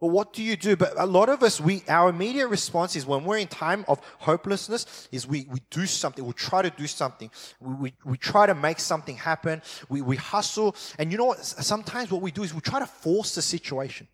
Well, 0.00 0.10
what 0.10 0.32
do 0.32 0.42
you 0.42 0.56
do? 0.56 0.76
But 0.76 0.94
a 0.96 1.04
lot 1.04 1.28
of 1.28 1.42
us, 1.42 1.60
we, 1.60 1.82
our 1.86 2.08
immediate 2.08 2.48
response 2.48 2.96
is 2.96 3.04
when 3.04 3.24
we're 3.24 3.36
in 3.36 3.48
time 3.48 3.84
of 3.86 4.00
hopelessness, 4.18 5.08
is 5.12 5.26
we, 5.26 5.46
we 5.50 5.60
do 5.68 5.84
something. 5.84 6.24
We 6.24 6.32
try 6.32 6.62
to 6.62 6.70
do 6.70 6.86
something. 6.86 7.30
We, 7.60 7.74
we, 7.74 7.92
we 8.04 8.16
try 8.16 8.46
to 8.46 8.54
make 8.54 8.80
something 8.80 9.16
happen. 9.16 9.60
We, 9.90 10.00
we 10.00 10.16
hustle. 10.16 10.74
And 10.98 11.12
you 11.12 11.18
know 11.18 11.26
what? 11.26 11.44
Sometimes 11.44 12.10
what 12.10 12.22
we 12.22 12.30
do 12.30 12.42
is 12.42 12.54
we 12.54 12.62
try 12.62 12.78
to 12.78 12.86
force 12.86 13.34
the 13.34 13.42
situation. 13.42 14.08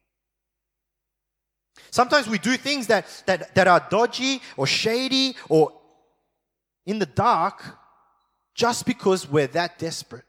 Sometimes 1.90 2.26
we 2.28 2.38
do 2.38 2.56
things 2.56 2.88
that, 2.88 3.06
that, 3.26 3.54
that 3.54 3.68
are 3.68 3.86
dodgy 3.88 4.42
or 4.56 4.66
shady 4.66 5.36
or 5.48 5.72
in 6.84 6.98
the 6.98 7.06
dark 7.06 7.62
just 8.54 8.86
because 8.86 9.28
we're 9.28 9.46
that 9.48 9.78
desperate. 9.78 10.25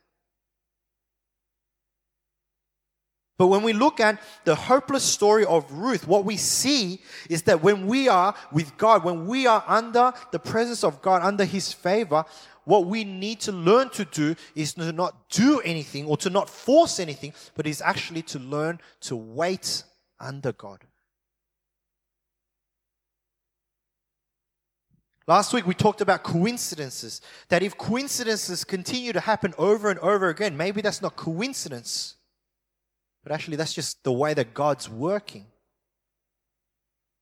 But 3.38 3.48
when 3.48 3.62
we 3.62 3.74
look 3.74 4.00
at 4.00 4.20
the 4.46 4.56
hopeless 4.56 5.04
story 5.04 5.46
of 5.46 5.72
Ruth, 5.72 6.08
what 6.08 6.26
we 6.26 6.38
see 6.38 7.02
is 7.30 7.44
that 7.44 7.62
when 7.62 7.86
we 7.86 8.08
are 8.10 8.34
with 8.52 8.76
God, 8.78 9.04
when 9.04 9.28
we 9.28 9.46
are 9.46 9.64
under 9.68 10.12
the 10.32 10.40
presence 10.40 10.84
of 10.84 11.04
God, 11.04 11.22
under 11.22 11.46
His 11.46 11.72
favor, 11.72 12.26
what 12.66 12.88
we 12.88 13.04
need 13.04 13.40
to 13.42 13.52
learn 13.52 13.92
to 13.92 14.06
do 14.06 14.36
is 14.56 14.74
to 14.74 14.92
not 14.92 15.30
do 15.30 15.60
anything 15.62 16.06
or 16.06 16.18
to 16.18 16.32
not 16.32 16.50
force 16.50 17.00
anything, 17.00 17.34
but 17.56 17.68
is 17.68 17.82
actually 17.82 18.24
to 18.24 18.40
learn 18.40 18.80
to 19.02 19.16
wait 19.16 19.84
under 20.20 20.52
God. 20.52 20.84
Last 25.28 25.54
week 25.54 25.68
we 25.68 25.76
talked 25.76 26.02
about 26.02 26.24
coincidences. 26.24 27.22
That 27.50 27.62
if 27.62 27.78
coincidences 27.78 28.64
continue 28.64 29.14
to 29.14 29.20
happen 29.20 29.54
over 29.60 29.92
and 29.92 30.00
over 30.00 30.30
again, 30.30 30.58
maybe 30.58 30.82
that's 30.82 31.02
not 31.02 31.16
coincidence 31.16 32.17
but 33.28 33.34
actually, 33.34 33.58
that's 33.58 33.74
just 33.74 34.02
the 34.06 34.12
way 34.14 34.34
that 34.34 34.54
God's 34.54 34.90
working. 34.90 35.48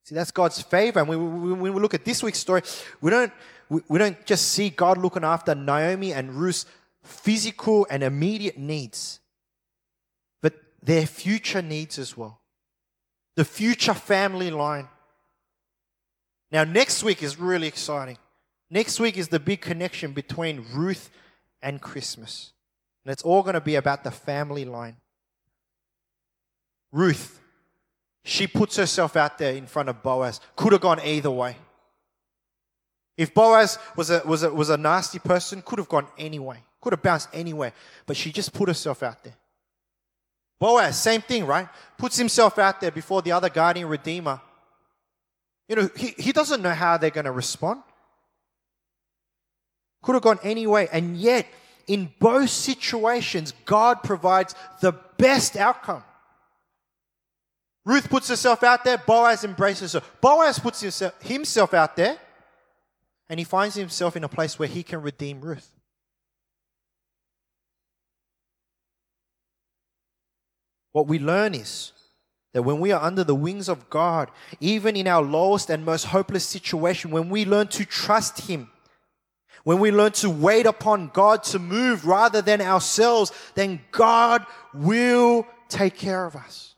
See, 0.04 0.14
that's 0.14 0.30
God's 0.30 0.62
favor. 0.62 1.00
And 1.00 1.10
when 1.10 1.60
we, 1.60 1.70
look 1.72 1.96
at 1.96 2.06
this 2.06 2.22
week's 2.22 2.38
story, 2.38 2.62
we 3.02 3.10
don't, 3.10 3.34
we 3.70 3.98
don't 3.98 4.24
just 4.24 4.50
see 4.52 4.70
God 4.70 5.00
looking 5.00 5.24
after 5.24 5.56
Naomi 5.56 6.14
and 6.14 6.36
Ruth's 6.36 6.68
physical 7.04 7.88
and 7.90 8.04
immediate 8.04 8.56
needs, 8.56 9.20
but 10.44 10.54
their 10.84 11.08
future 11.08 11.64
needs 11.64 11.98
as 11.98 12.16
well. 12.16 12.40
The 13.36 13.46
future 13.46 13.96
family 13.96 14.52
line. 14.52 14.88
Now, 16.52 16.66
next 16.66 17.04
week 17.04 17.24
is 17.24 17.40
really 17.40 17.68
exciting. 17.68 18.20
Next 18.70 19.00
week 19.00 19.18
is 19.18 19.30
the 19.30 19.40
big 19.40 19.62
connection 19.62 20.12
between 20.12 20.68
Ruth 20.72 21.10
and 21.64 21.82
Christmas. 21.82 22.54
And 23.04 23.12
it's 23.12 23.24
all 23.24 23.42
going 23.42 23.56
to 23.56 23.60
be 23.60 23.74
about 23.74 24.04
the 24.04 24.12
family 24.12 24.66
line. 24.66 24.98
Ruth, 26.96 27.42
she 28.24 28.48
puts 28.48 28.78
herself 28.78 29.18
out 29.18 29.38
there 29.38 29.54
in 29.54 29.68
front 29.68 29.90
of 29.90 30.02
Boaz. 30.02 30.40
Could 30.56 30.72
have 30.72 30.80
gone 30.80 31.02
either 31.02 31.30
way. 31.30 31.58
If 33.18 33.34
Boaz 33.34 33.78
was 33.98 34.10
a, 34.10 34.22
was 34.26 34.44
a, 34.44 34.54
was 34.54 34.70
a 34.70 34.78
nasty 34.78 35.20
person, 35.20 35.62
could 35.62 35.78
have 35.78 35.90
gone 35.90 36.08
anyway. 36.18 36.64
Could 36.80 36.94
have 36.94 37.02
bounced 37.02 37.28
anywhere. 37.34 37.74
But 38.06 38.16
she 38.16 38.32
just 38.32 38.54
put 38.54 38.70
herself 38.70 39.04
out 39.04 39.26
there. 39.26 39.36
Boaz, 40.58 40.98
same 40.98 41.20
thing, 41.20 41.46
right? 41.46 41.68
Puts 41.98 42.18
himself 42.18 42.58
out 42.58 42.80
there 42.80 42.92
before 42.92 43.22
the 43.22 43.34
other 43.34 43.50
guardian 43.50 43.90
redeemer. 43.90 44.40
You 45.68 45.76
know, 45.76 45.90
he, 45.98 46.14
he 46.18 46.32
doesn't 46.32 46.62
know 46.62 46.74
how 46.74 46.96
they're 46.96 47.10
going 47.10 47.26
to 47.26 47.32
respond. 47.34 47.84
Could 50.02 50.14
have 50.14 50.24
gone 50.24 50.40
anyway. 50.44 50.88
And 50.94 51.18
yet, 51.18 51.46
in 51.88 52.10
both 52.20 52.52
situations, 52.52 53.54
God 53.66 54.02
provides 54.02 54.56
the 54.80 54.94
best 55.18 55.58
outcome. 55.58 56.04
Ruth 57.86 58.10
puts 58.10 58.28
herself 58.30 58.64
out 58.64 58.84
there, 58.84 58.98
Boaz 58.98 59.44
embraces 59.44 59.94
her. 59.94 60.02
Boaz 60.20 60.58
puts 60.58 60.82
himself, 60.82 61.22
himself 61.22 61.74
out 61.74 61.96
there, 61.96 62.18
and 63.30 63.40
he 63.40 63.44
finds 63.44 63.76
himself 63.76 64.16
in 64.16 64.24
a 64.24 64.30
place 64.30 64.58
where 64.58 64.68
he 64.68 64.82
can 64.82 65.02
redeem 65.02 65.42
Ruth. 65.42 65.72
What 70.92 71.08
we 71.08 71.20
learn 71.20 71.54
is 71.54 71.92
that 72.54 72.64
when 72.64 72.80
we 72.80 72.94
are 72.94 73.04
under 73.04 73.26
the 73.26 73.36
wings 73.36 73.68
of 73.68 73.90
God, 73.90 74.32
even 74.62 74.96
in 74.96 75.08
our 75.08 75.22
lowest 75.22 75.70
and 75.70 75.84
most 75.84 76.06
hopeless 76.06 76.46
situation, 76.46 77.12
when 77.12 77.30
we 77.30 77.44
learn 77.44 77.68
to 77.68 77.84
trust 77.84 78.48
Him, 78.48 78.72
when 79.66 79.80
we 79.80 79.92
learn 79.92 80.14
to 80.14 80.30
wait 80.30 80.66
upon 80.66 81.10
God 81.10 81.44
to 81.44 81.60
move 81.60 82.08
rather 82.08 82.42
than 82.42 82.62
ourselves, 82.62 83.34
then 83.56 83.82
God 83.92 84.46
will 84.74 85.46
take 85.68 85.98
care 85.98 86.26
of 86.26 86.38
us. 86.38 86.75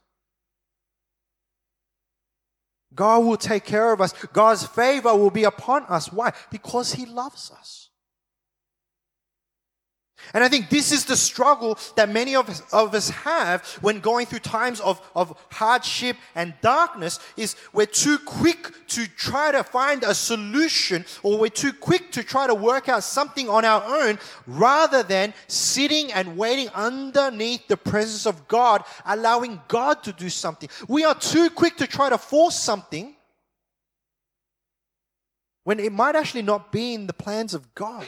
God 2.97 3.19
will 3.19 3.37
take 3.37 3.63
care 3.63 3.93
of 3.93 4.01
us. 4.01 4.13
God's 4.33 4.65
favor 4.65 5.15
will 5.15 5.29
be 5.29 5.45
upon 5.45 5.83
us. 5.83 6.11
Why? 6.11 6.33
Because 6.51 6.93
He 6.93 7.05
loves 7.05 7.49
us. 7.51 7.86
And 10.33 10.43
I 10.43 10.49
think 10.49 10.69
this 10.69 10.91
is 10.91 11.05
the 11.05 11.15
struggle 11.15 11.77
that 11.95 12.09
many 12.09 12.35
of 12.35 12.49
us, 12.49 12.61
of 12.73 12.93
us 12.93 13.09
have 13.09 13.65
when 13.81 13.99
going 13.99 14.25
through 14.25 14.39
times 14.39 14.79
of, 14.81 15.01
of 15.15 15.37
hardship 15.51 16.17
and 16.35 16.53
darkness 16.61 17.19
is 17.37 17.55
we're 17.71 17.85
too 17.85 18.17
quick 18.19 18.87
to 18.87 19.07
try 19.07 19.51
to 19.51 19.63
find 19.63 20.03
a 20.03 20.13
solution 20.13 21.05
or 21.23 21.37
we're 21.37 21.49
too 21.49 21.71
quick 21.71 22.11
to 22.11 22.23
try 22.23 22.47
to 22.47 22.55
work 22.55 22.89
out 22.89 23.03
something 23.03 23.47
on 23.47 23.63
our 23.63 23.83
own 23.83 24.19
rather 24.47 25.01
than 25.03 25.33
sitting 25.47 26.11
and 26.11 26.37
waiting 26.37 26.67
underneath 26.69 27.67
the 27.67 27.77
presence 27.77 28.25
of 28.25 28.47
God, 28.47 28.83
allowing 29.05 29.61
God 29.67 30.03
to 30.03 30.11
do 30.11 30.29
something. 30.29 30.69
We 30.87 31.05
are 31.05 31.15
too 31.15 31.49
quick 31.49 31.77
to 31.77 31.87
try 31.87 32.09
to 32.09 32.17
force 32.17 32.59
something 32.59 33.15
when 35.63 35.79
it 35.79 35.91
might 35.91 36.15
actually 36.15 36.43
not 36.43 36.71
be 36.71 36.93
in 36.93 37.07
the 37.07 37.13
plans 37.13 37.53
of 37.53 37.75
God. 37.75 38.05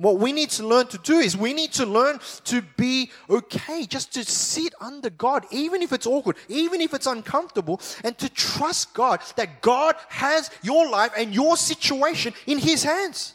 What 0.00 0.18
we 0.18 0.32
need 0.32 0.48
to 0.50 0.66
learn 0.66 0.86
to 0.86 0.98
do 0.98 1.18
is 1.18 1.36
we 1.36 1.52
need 1.52 1.72
to 1.72 1.84
learn 1.84 2.20
to 2.44 2.62
be 2.78 3.10
okay, 3.28 3.84
just 3.84 4.14
to 4.14 4.24
sit 4.24 4.72
under 4.80 5.10
God, 5.10 5.44
even 5.50 5.82
if 5.82 5.92
it's 5.92 6.06
awkward, 6.06 6.36
even 6.48 6.80
if 6.80 6.94
it's 6.94 7.06
uncomfortable, 7.06 7.82
and 8.02 8.16
to 8.16 8.30
trust 8.30 8.94
God 8.94 9.20
that 9.36 9.60
God 9.60 9.96
has 10.08 10.50
your 10.62 10.88
life 10.88 11.12
and 11.18 11.34
your 11.34 11.54
situation 11.58 12.32
in 12.46 12.58
His 12.58 12.82
hands. 12.82 13.34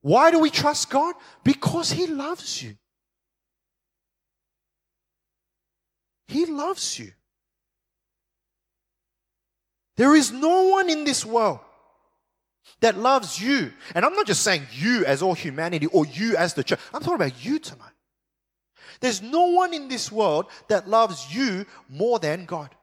Why 0.00 0.32
do 0.32 0.40
we 0.40 0.50
trust 0.50 0.90
God? 0.90 1.14
Because 1.44 1.92
He 1.92 2.08
loves 2.08 2.60
you. 2.60 2.74
He 6.26 6.46
loves 6.46 6.98
you. 6.98 7.12
There 9.96 10.16
is 10.16 10.32
no 10.32 10.64
one 10.64 10.90
in 10.90 11.04
this 11.04 11.24
world 11.24 11.60
that 12.80 12.96
loves 12.96 13.40
you. 13.40 13.72
And 13.94 14.04
I'm 14.04 14.14
not 14.14 14.26
just 14.26 14.42
saying 14.42 14.62
you 14.72 15.04
as 15.04 15.22
all 15.22 15.34
humanity 15.34 15.86
or 15.86 16.06
you 16.06 16.36
as 16.36 16.54
the 16.54 16.64
church. 16.64 16.80
I'm 16.94 17.00
talking 17.00 17.16
about 17.16 17.44
you 17.44 17.58
tonight. 17.58 17.92
There's 19.00 19.22
no 19.22 19.46
one 19.46 19.74
in 19.74 19.88
this 19.88 20.12
world 20.12 20.46
that 20.68 20.88
loves 20.88 21.34
you 21.34 21.66
more 21.88 22.18
than 22.18 22.44
God. 22.44 22.74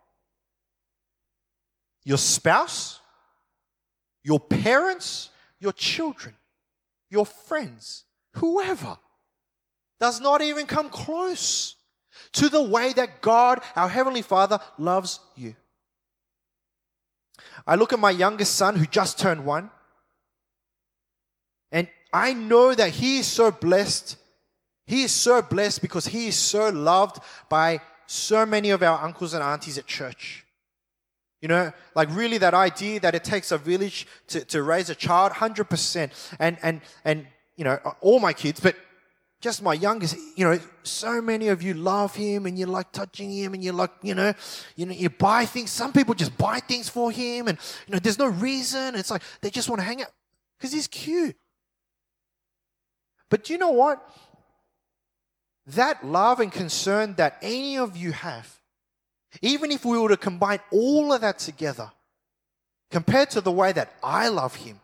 Your 2.03 2.17
spouse, 2.17 2.99
your 4.23 4.39
parents, 4.39 5.29
your 5.59 5.73
children, 5.73 6.35
your 7.09 7.25
friends, 7.25 8.05
whoever 8.33 8.97
does 9.99 10.19
not 10.21 10.41
even 10.41 10.65
come 10.65 10.89
close 10.89 11.75
to 12.33 12.49
the 12.49 12.61
way 12.61 12.93
that 12.93 13.21
God, 13.21 13.61
our 13.75 13.89
Heavenly 13.89 14.21
Father, 14.21 14.59
loves 14.77 15.19
you. 15.35 15.55
I 17.65 17.75
look 17.75 17.93
at 17.93 17.99
my 17.99 18.11
youngest 18.11 18.55
son 18.55 18.75
who 18.75 18.85
just 18.85 19.19
turned 19.19 19.45
one. 19.45 19.69
And 21.71 21.87
I 22.13 22.33
know 22.33 22.73
that 22.73 22.91
he 22.91 23.19
is 23.19 23.27
so 23.27 23.51
blessed. 23.51 24.17
He 24.85 25.03
is 25.03 25.11
so 25.11 25.41
blessed 25.41 25.81
because 25.81 26.07
he 26.07 26.27
is 26.27 26.37
so 26.37 26.69
loved 26.69 27.21
by 27.49 27.81
so 28.05 28.45
many 28.45 28.69
of 28.69 28.81
our 28.81 29.03
uncles 29.03 29.33
and 29.33 29.43
aunties 29.43 29.77
at 29.77 29.85
church. 29.85 30.45
You 31.41 31.49
know, 31.49 31.71
like 31.93 32.09
really 32.11 32.39
that 32.39 32.53
idea 32.53 32.99
that 33.01 33.13
it 33.13 33.23
takes 33.23 33.51
a 33.51 33.57
village 33.57 34.07
to, 34.27 34.43
to 34.45 34.63
raise 34.63 34.89
a 34.89 34.95
child, 34.95 35.33
100%. 35.33 36.35
And, 36.39 36.57
and, 36.63 36.81
and, 37.05 37.27
you 37.55 37.63
know, 37.63 37.77
all 38.01 38.19
my 38.19 38.33
kids, 38.33 38.59
but 38.59 38.75
just 39.39 39.61
my 39.61 39.73
youngest, 39.73 40.17
you 40.35 40.45
know, 40.45 40.59
so 40.81 41.21
many 41.21 41.49
of 41.49 41.61
you 41.61 41.75
love 41.75 42.15
him 42.15 42.47
and 42.47 42.57
you 42.57 42.65
like 42.65 42.91
touching 42.91 43.31
him 43.31 43.53
and 43.53 43.63
you 43.63 43.71
like, 43.71 43.91
you 44.01 44.15
know, 44.15 44.33
you 44.75 44.87
know, 44.87 44.93
you 44.93 45.09
buy 45.09 45.45
things. 45.45 45.69
Some 45.69 45.93
people 45.93 46.15
just 46.15 46.35
buy 46.37 46.59
things 46.59 46.89
for 46.89 47.11
him 47.11 47.47
and, 47.47 47.57
you 47.85 47.93
know, 47.93 47.99
there's 47.99 48.17
no 48.17 48.27
reason. 48.27 48.95
It's 48.95 49.11
like 49.11 49.21
they 49.41 49.51
just 49.51 49.69
want 49.69 49.79
to 49.79 49.85
hang 49.85 50.01
out 50.01 50.11
because 50.57 50.73
he's 50.73 50.87
cute. 50.87 51.35
But 53.29 53.43
do 53.43 53.53
you 53.53 53.59
know 53.59 53.71
what? 53.71 54.01
That 55.65 56.05
love 56.05 56.39
and 56.39 56.51
concern 56.51 57.15
that 57.15 57.37
any 57.41 57.77
of 57.77 57.97
you 57.97 58.13
have, 58.13 58.59
even 59.41 59.71
if 59.71 59.83
we 59.83 59.97
were 59.97 60.09
to 60.09 60.17
combine 60.17 60.59
all 60.71 61.11
of 61.11 61.21
that 61.21 61.39
together, 61.39 61.91
compared 62.89 63.29
to 63.31 63.41
the 63.41 63.51
way 63.51 63.73
that 63.73 63.93
I 64.01 64.29
love 64.29 64.55
him, 64.55 64.79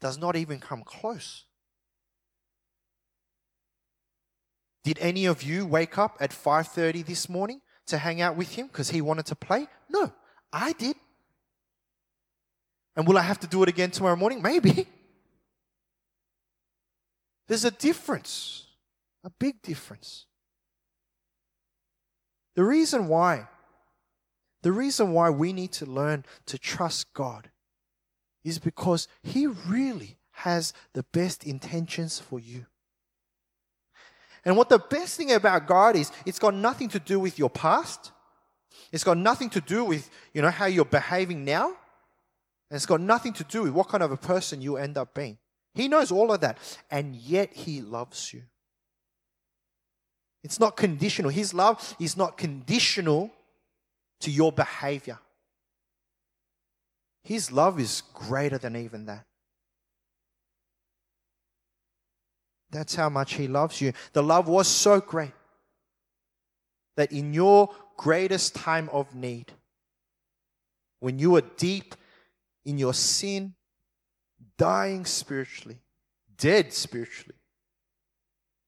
does 0.00 0.18
not 0.18 0.34
even 0.34 0.58
come 0.58 0.82
close. 0.82 1.44
Did 4.82 4.98
any 5.00 5.26
of 5.26 5.42
you 5.42 5.66
wake 5.66 5.98
up 5.98 6.16
at 6.20 6.30
5:30 6.32 7.04
this 7.04 7.28
morning 7.28 7.60
to 7.86 7.98
hang 7.98 8.20
out 8.20 8.36
with 8.36 8.54
him 8.54 8.66
because 8.66 8.90
he 8.90 9.00
wanted 9.00 9.26
to 9.26 9.36
play? 9.36 9.68
No, 9.88 10.12
I 10.52 10.72
did. 10.72 10.96
And 12.96 13.06
will 13.06 13.18
I 13.18 13.22
have 13.22 13.38
to 13.40 13.46
do 13.46 13.62
it 13.62 13.68
again 13.68 13.90
tomorrow 13.90 14.16
morning? 14.16 14.42
Maybe. 14.42 14.88
There's 17.48 17.64
a 17.64 17.70
difference, 17.70 18.66
a 19.24 19.30
big 19.30 19.62
difference. 19.62 20.26
The 22.54 22.64
reason 22.64 23.08
why, 23.08 23.48
the 24.62 24.72
reason 24.72 25.12
why 25.12 25.30
we 25.30 25.52
need 25.52 25.72
to 25.72 25.86
learn 25.86 26.24
to 26.46 26.58
trust 26.58 27.12
God 27.14 27.50
is 28.44 28.58
because 28.58 29.08
He 29.22 29.46
really 29.46 30.18
has 30.32 30.72
the 30.92 31.02
best 31.04 31.44
intentions 31.44 32.18
for 32.18 32.38
you. 32.38 32.66
And 34.44 34.56
what 34.56 34.68
the 34.68 34.78
best 34.78 35.16
thing 35.16 35.32
about 35.32 35.66
God 35.66 35.96
is, 35.96 36.12
it's 36.24 36.38
got 36.38 36.54
nothing 36.54 36.88
to 36.90 36.98
do 36.98 37.18
with 37.18 37.38
your 37.38 37.50
past. 37.50 38.12
It's 38.92 39.04
got 39.04 39.18
nothing 39.18 39.50
to 39.50 39.60
do 39.60 39.84
with, 39.84 40.08
you 40.32 40.42
know, 40.42 40.50
how 40.50 40.66
you're 40.66 40.84
behaving 40.84 41.44
now. 41.44 41.66
And 41.66 42.76
it's 42.76 42.86
got 42.86 43.00
nothing 43.00 43.32
to 43.34 43.44
do 43.44 43.62
with 43.62 43.72
what 43.72 43.88
kind 43.88 44.02
of 44.02 44.12
a 44.12 44.16
person 44.16 44.60
you 44.60 44.76
end 44.76 44.96
up 44.96 45.14
being. 45.14 45.38
He 45.78 45.86
knows 45.86 46.10
all 46.10 46.32
of 46.32 46.40
that. 46.40 46.58
And 46.90 47.14
yet 47.14 47.52
He 47.54 47.80
loves 47.80 48.34
you. 48.34 48.42
It's 50.42 50.58
not 50.58 50.76
conditional. 50.76 51.30
His 51.30 51.54
love 51.54 51.94
is 52.00 52.16
not 52.16 52.36
conditional 52.36 53.30
to 54.20 54.30
your 54.32 54.50
behavior. 54.50 55.20
His 57.22 57.52
love 57.52 57.78
is 57.78 58.02
greater 58.12 58.58
than 58.58 58.74
even 58.74 59.06
that. 59.06 59.24
That's 62.70 62.96
how 62.96 63.08
much 63.08 63.34
He 63.34 63.46
loves 63.46 63.80
you. 63.80 63.92
The 64.14 64.22
love 64.22 64.48
was 64.48 64.66
so 64.66 65.00
great 65.00 65.32
that 66.96 67.12
in 67.12 67.32
your 67.32 67.70
greatest 67.96 68.56
time 68.56 68.88
of 68.92 69.14
need, 69.14 69.52
when 70.98 71.20
you 71.20 71.30
were 71.30 71.44
deep 71.56 71.94
in 72.64 72.78
your 72.78 72.94
sin, 72.94 73.54
dying 74.58 75.06
spiritually, 75.06 75.78
dead 76.36 76.72
spiritually. 76.72 77.36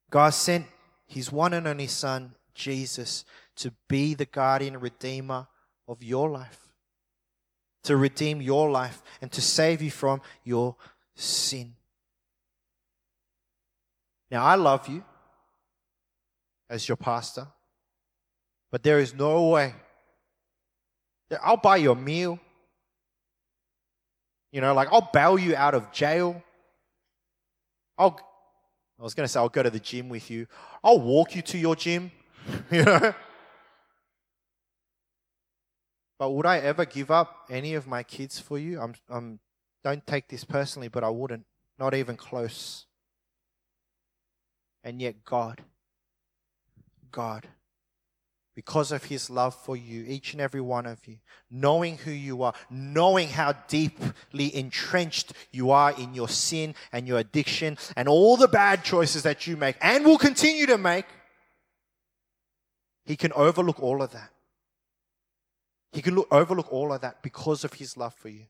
God 0.09 0.31
sent 0.31 0.67
his 1.07 1.31
one 1.31 1.53
and 1.53 1.67
only 1.67 1.89
Son, 1.89 2.35
Jesus, 2.55 3.25
to 3.57 3.73
be 3.89 4.15
the 4.15 4.25
guardian 4.25 4.79
redeemer 4.81 5.49
of 5.87 6.03
your 6.03 6.31
life, 6.31 6.69
to 7.83 7.97
redeem 7.97 8.41
your 8.41 8.71
life, 8.71 9.03
and 9.21 9.31
to 9.33 9.43
save 9.43 9.83
you 9.83 9.91
from 9.91 10.23
your 10.45 10.77
sin. 11.15 11.75
Now, 14.31 14.45
I 14.45 14.55
love 14.55 14.89
you 14.89 15.05
as 16.69 16.89
your 16.89 16.97
pastor, 16.97 17.49
but 18.71 18.85
there 18.85 19.01
is 19.01 19.13
no 19.13 19.49
way. 19.49 19.75
I'll 21.43 21.57
buy 21.57 21.77
you 21.77 21.93
a 21.93 21.97
meal. 21.97 22.39
You 24.53 24.61
know, 24.61 24.75
like 24.75 24.89
I'll 24.91 25.09
bail 25.13 25.39
you 25.39 25.55
out 25.55 25.75
of 25.75 25.93
jail. 25.93 26.43
I'll, 27.97 28.19
I 28.99 29.03
was 29.03 29.15
going 29.15 29.25
to 29.25 29.29
say, 29.29 29.39
I'll 29.39 29.49
go 29.49 29.63
to 29.63 29.71
the 29.71 29.81
gym 29.81 30.09
with 30.09 30.31
you. 30.31 30.47
I'll 30.83 31.01
walk 31.01 31.37
you 31.37 31.43
to 31.43 31.59
your 31.59 31.77
gym, 31.77 32.11
you 32.71 32.83
know. 32.85 33.15
But 36.19 36.31
would 36.33 36.47
I 36.47 36.59
ever 36.59 36.85
give 36.85 37.11
up 37.11 37.47
any 37.49 37.75
of 37.75 37.87
my 37.87 38.03
kids 38.03 38.39
for 38.39 38.59
you? 38.59 38.79
I'm, 38.81 38.95
I'm, 39.09 39.41
don't 39.83 40.07
take 40.07 40.29
this 40.29 40.45
personally, 40.45 40.89
but 40.89 41.03
I 41.03 41.09
wouldn't. 41.09 41.47
Not 41.79 41.95
even 41.95 42.17
close. 42.17 42.85
And 44.85 45.01
yet, 45.01 45.25
God, 45.25 45.63
God, 47.11 47.49
because 48.55 48.93
of 48.93 49.05
his 49.05 49.31
love 49.31 49.55
for 49.55 49.77
you, 49.77 50.05
each 50.07 50.33
and 50.33 50.41
every 50.41 50.61
one 50.61 50.87
of 50.87 51.07
you, 51.07 51.19
knowing 51.51 51.99
who 51.99 52.11
you 52.11 52.43
are, 52.43 52.53
knowing 52.69 53.29
how 53.29 53.53
deeply 53.69 54.55
entrenched 54.55 55.33
you 55.53 55.71
are 55.71 55.93
in 55.93 56.15
your 56.15 56.29
sin 56.29 56.75
and 56.93 57.07
your 57.07 57.19
addiction 57.19 57.79
and 57.97 58.09
all 58.09 58.37
the 58.37 58.49
bad 58.49 58.85
choices 58.85 59.23
that 59.23 59.47
you 59.47 59.57
make 59.57 59.77
and 59.81 60.05
will 60.05 60.19
continue 60.19 60.67
to 60.67 60.77
make, 60.77 61.07
he 63.05 63.17
can 63.17 63.33
overlook 63.33 63.83
all 63.83 64.03
of 64.03 64.13
that. 64.13 64.31
He 65.93 66.03
can 66.03 66.15
look, 66.15 66.29
overlook 66.31 66.73
all 66.73 66.93
of 66.93 67.01
that 67.01 67.23
because 67.23 67.65
of 67.65 67.75
his 67.75 67.97
love 67.97 68.15
for 68.15 68.29
you. 68.29 68.47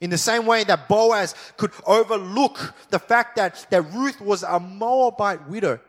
In 0.00 0.10
the 0.10 0.18
same 0.18 0.44
way 0.44 0.64
that 0.64 0.88
Boaz 0.88 1.34
could 1.56 1.72
overlook 1.86 2.74
the 2.90 2.98
fact 2.98 3.36
that, 3.36 3.66
that 3.70 3.82
Ruth 3.92 4.20
was 4.20 4.42
a 4.42 4.60
Moabite 4.60 5.48
widow. 5.48 5.80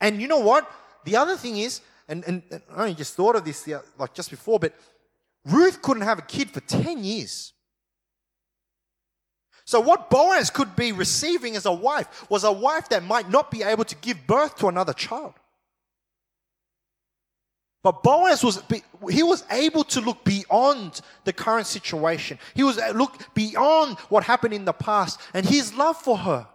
And 0.00 0.22
you 0.22 0.28
know 0.28 0.38
what? 0.38 0.70
The 1.08 1.16
other 1.16 1.38
thing 1.38 1.56
is, 1.56 1.80
and, 2.06 2.22
and, 2.26 2.42
and 2.50 2.60
I 2.70 2.82
only 2.82 2.94
just 2.94 3.14
thought 3.14 3.34
of 3.34 3.42
this 3.42 3.66
like 3.96 4.12
just 4.12 4.28
before, 4.28 4.58
but 4.58 4.74
Ruth 5.46 5.80
couldn't 5.80 6.02
have 6.02 6.18
a 6.18 6.22
kid 6.22 6.50
for 6.50 6.60
10 6.60 7.02
years. 7.02 7.54
So, 9.64 9.80
what 9.80 10.10
Boaz 10.10 10.50
could 10.50 10.76
be 10.76 10.92
receiving 10.92 11.56
as 11.56 11.64
a 11.64 11.72
wife 11.72 12.30
was 12.30 12.44
a 12.44 12.52
wife 12.52 12.90
that 12.90 13.02
might 13.04 13.30
not 13.30 13.50
be 13.50 13.62
able 13.62 13.86
to 13.86 13.94
give 13.96 14.26
birth 14.26 14.56
to 14.58 14.68
another 14.68 14.92
child. 14.92 15.32
But 17.82 18.02
Boaz 18.02 18.44
was 18.44 18.62
he 19.10 19.22
was 19.22 19.44
able 19.50 19.84
to 19.84 20.02
look 20.02 20.22
beyond 20.24 21.00
the 21.24 21.32
current 21.32 21.66
situation. 21.66 22.38
He 22.54 22.64
was 22.64 22.76
uh, 22.76 22.92
look 22.94 23.32
beyond 23.32 23.96
what 24.10 24.24
happened 24.24 24.52
in 24.52 24.66
the 24.66 24.74
past, 24.74 25.18
and 25.32 25.46
his 25.46 25.72
love 25.72 25.96
for 25.96 26.18
her 26.18 26.46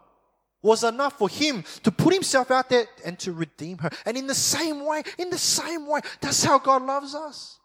was 0.63 0.83
enough 0.83 1.19
for 1.19 1.29
him 1.29 1.63
to 1.83 1.91
put 1.91 2.13
himself 2.13 2.49
out 2.49 2.69
there 2.69 2.87
and 3.05 3.19
to 3.19 3.31
redeem 3.31 3.77
her. 3.79 3.91
And 4.05 4.17
in 4.17 4.25
the 4.25 4.33
same 4.33 4.83
way, 4.85 5.03
in 5.19 5.29
the 5.29 5.37
same 5.37 5.85
way, 5.85 5.99
that's 6.21 6.43
how 6.43 6.57
God 6.57 6.81
loves 6.81 7.13
us. 7.13 7.59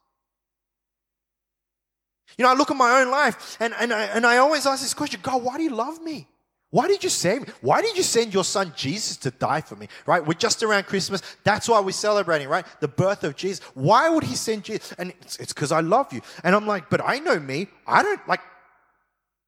You 2.37 2.45
know, 2.45 2.51
I 2.51 2.55
look 2.55 2.71
at 2.71 2.77
my 2.77 3.01
own 3.01 3.11
life 3.11 3.57
and, 3.61 3.73
and, 3.81 3.93
I, 3.93 4.03
and 4.05 4.27
I 4.27 4.37
always 4.37 4.67
ask 4.67 4.83
this 4.83 4.93
question 4.93 5.21
God, 5.23 5.43
why 5.43 5.57
do 5.57 5.63
you 5.63 5.71
love 5.71 6.03
me? 6.03 6.29
Why 6.71 6.87
did 6.87 7.03
you 7.03 7.09
save 7.09 7.47
me? 7.47 7.53
Why 7.63 7.81
did 7.81 7.97
you 7.97 8.03
send 8.03 8.35
your 8.35 8.45
son 8.45 8.75
Jesus 8.77 9.17
to 9.19 9.31
die 9.31 9.63
for 9.63 9.75
me? 9.75 9.89
Right? 10.05 10.25
We're 10.25 10.35
just 10.35 10.63
around 10.63 10.85
Christmas. 10.85 11.23
That's 11.43 11.67
why 11.67 11.81
we're 11.81 11.93
celebrating, 11.93 12.47
right? 12.47 12.67
The 12.81 12.89
birth 12.89 13.25
of 13.25 13.37
Jesus. 13.37 13.65
Why 13.73 14.11
would 14.11 14.25
he 14.25 14.37
send 14.37 14.65
Jesus? 14.65 14.93
And 14.99 15.15
it's 15.23 15.39
because 15.39 15.73
I 15.73 15.81
love 15.81 16.13
you. 16.13 16.21
And 16.45 16.55
I'm 16.55 16.67
like, 16.67 16.91
but 16.91 17.01
I 17.03 17.21
know 17.21 17.41
me. 17.41 17.69
I 17.87 18.03
don't 18.03 18.21
like, 18.29 18.41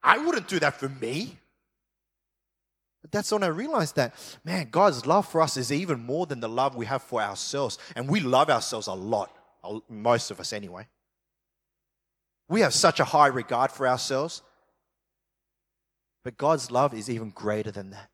I 0.02 0.16
wouldn't 0.16 0.48
do 0.48 0.58
that 0.60 0.80
for 0.80 0.88
me. 0.88 1.39
But 3.02 3.12
that's 3.12 3.32
when 3.32 3.42
I 3.42 3.48
realized 3.48 3.96
that, 3.96 4.14
man, 4.44 4.68
God's 4.70 5.06
love 5.06 5.26
for 5.26 5.40
us 5.40 5.56
is 5.56 5.72
even 5.72 6.04
more 6.04 6.26
than 6.26 6.40
the 6.40 6.48
love 6.48 6.74
we 6.76 6.86
have 6.86 7.02
for 7.02 7.22
ourselves. 7.22 7.78
And 7.96 8.08
we 8.08 8.20
love 8.20 8.50
ourselves 8.50 8.86
a 8.86 8.92
lot, 8.92 9.34
most 9.88 10.30
of 10.30 10.38
us 10.38 10.52
anyway. 10.52 10.86
We 12.48 12.60
have 12.60 12.74
such 12.74 13.00
a 13.00 13.04
high 13.04 13.28
regard 13.28 13.70
for 13.70 13.88
ourselves 13.88 14.42
but 16.22 16.36
God's 16.36 16.70
love 16.70 16.94
is 16.94 17.08
even 17.08 17.30
greater 17.30 17.70
than 17.70 17.90
that. 17.90 18.10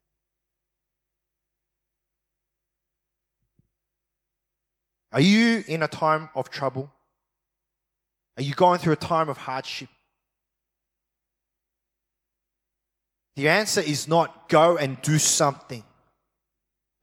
Are 5.13 5.21
you 5.21 5.65
in 5.67 5.83
a 5.83 5.89
time 5.89 6.29
of 6.35 6.51
trouble? 6.51 6.93
Are 8.37 8.43
you 8.43 8.55
going 8.55 8.79
through 8.79 8.93
a 8.93 8.97
time 8.97 9.29
of 9.29 9.39
hardship? 9.39 9.89
The 13.37 13.49
answer 13.49 13.81
is 13.81 14.09
not 14.09 14.49
go 14.49 14.77
and 14.77 15.01
do 15.03 15.19
something, 15.19 15.85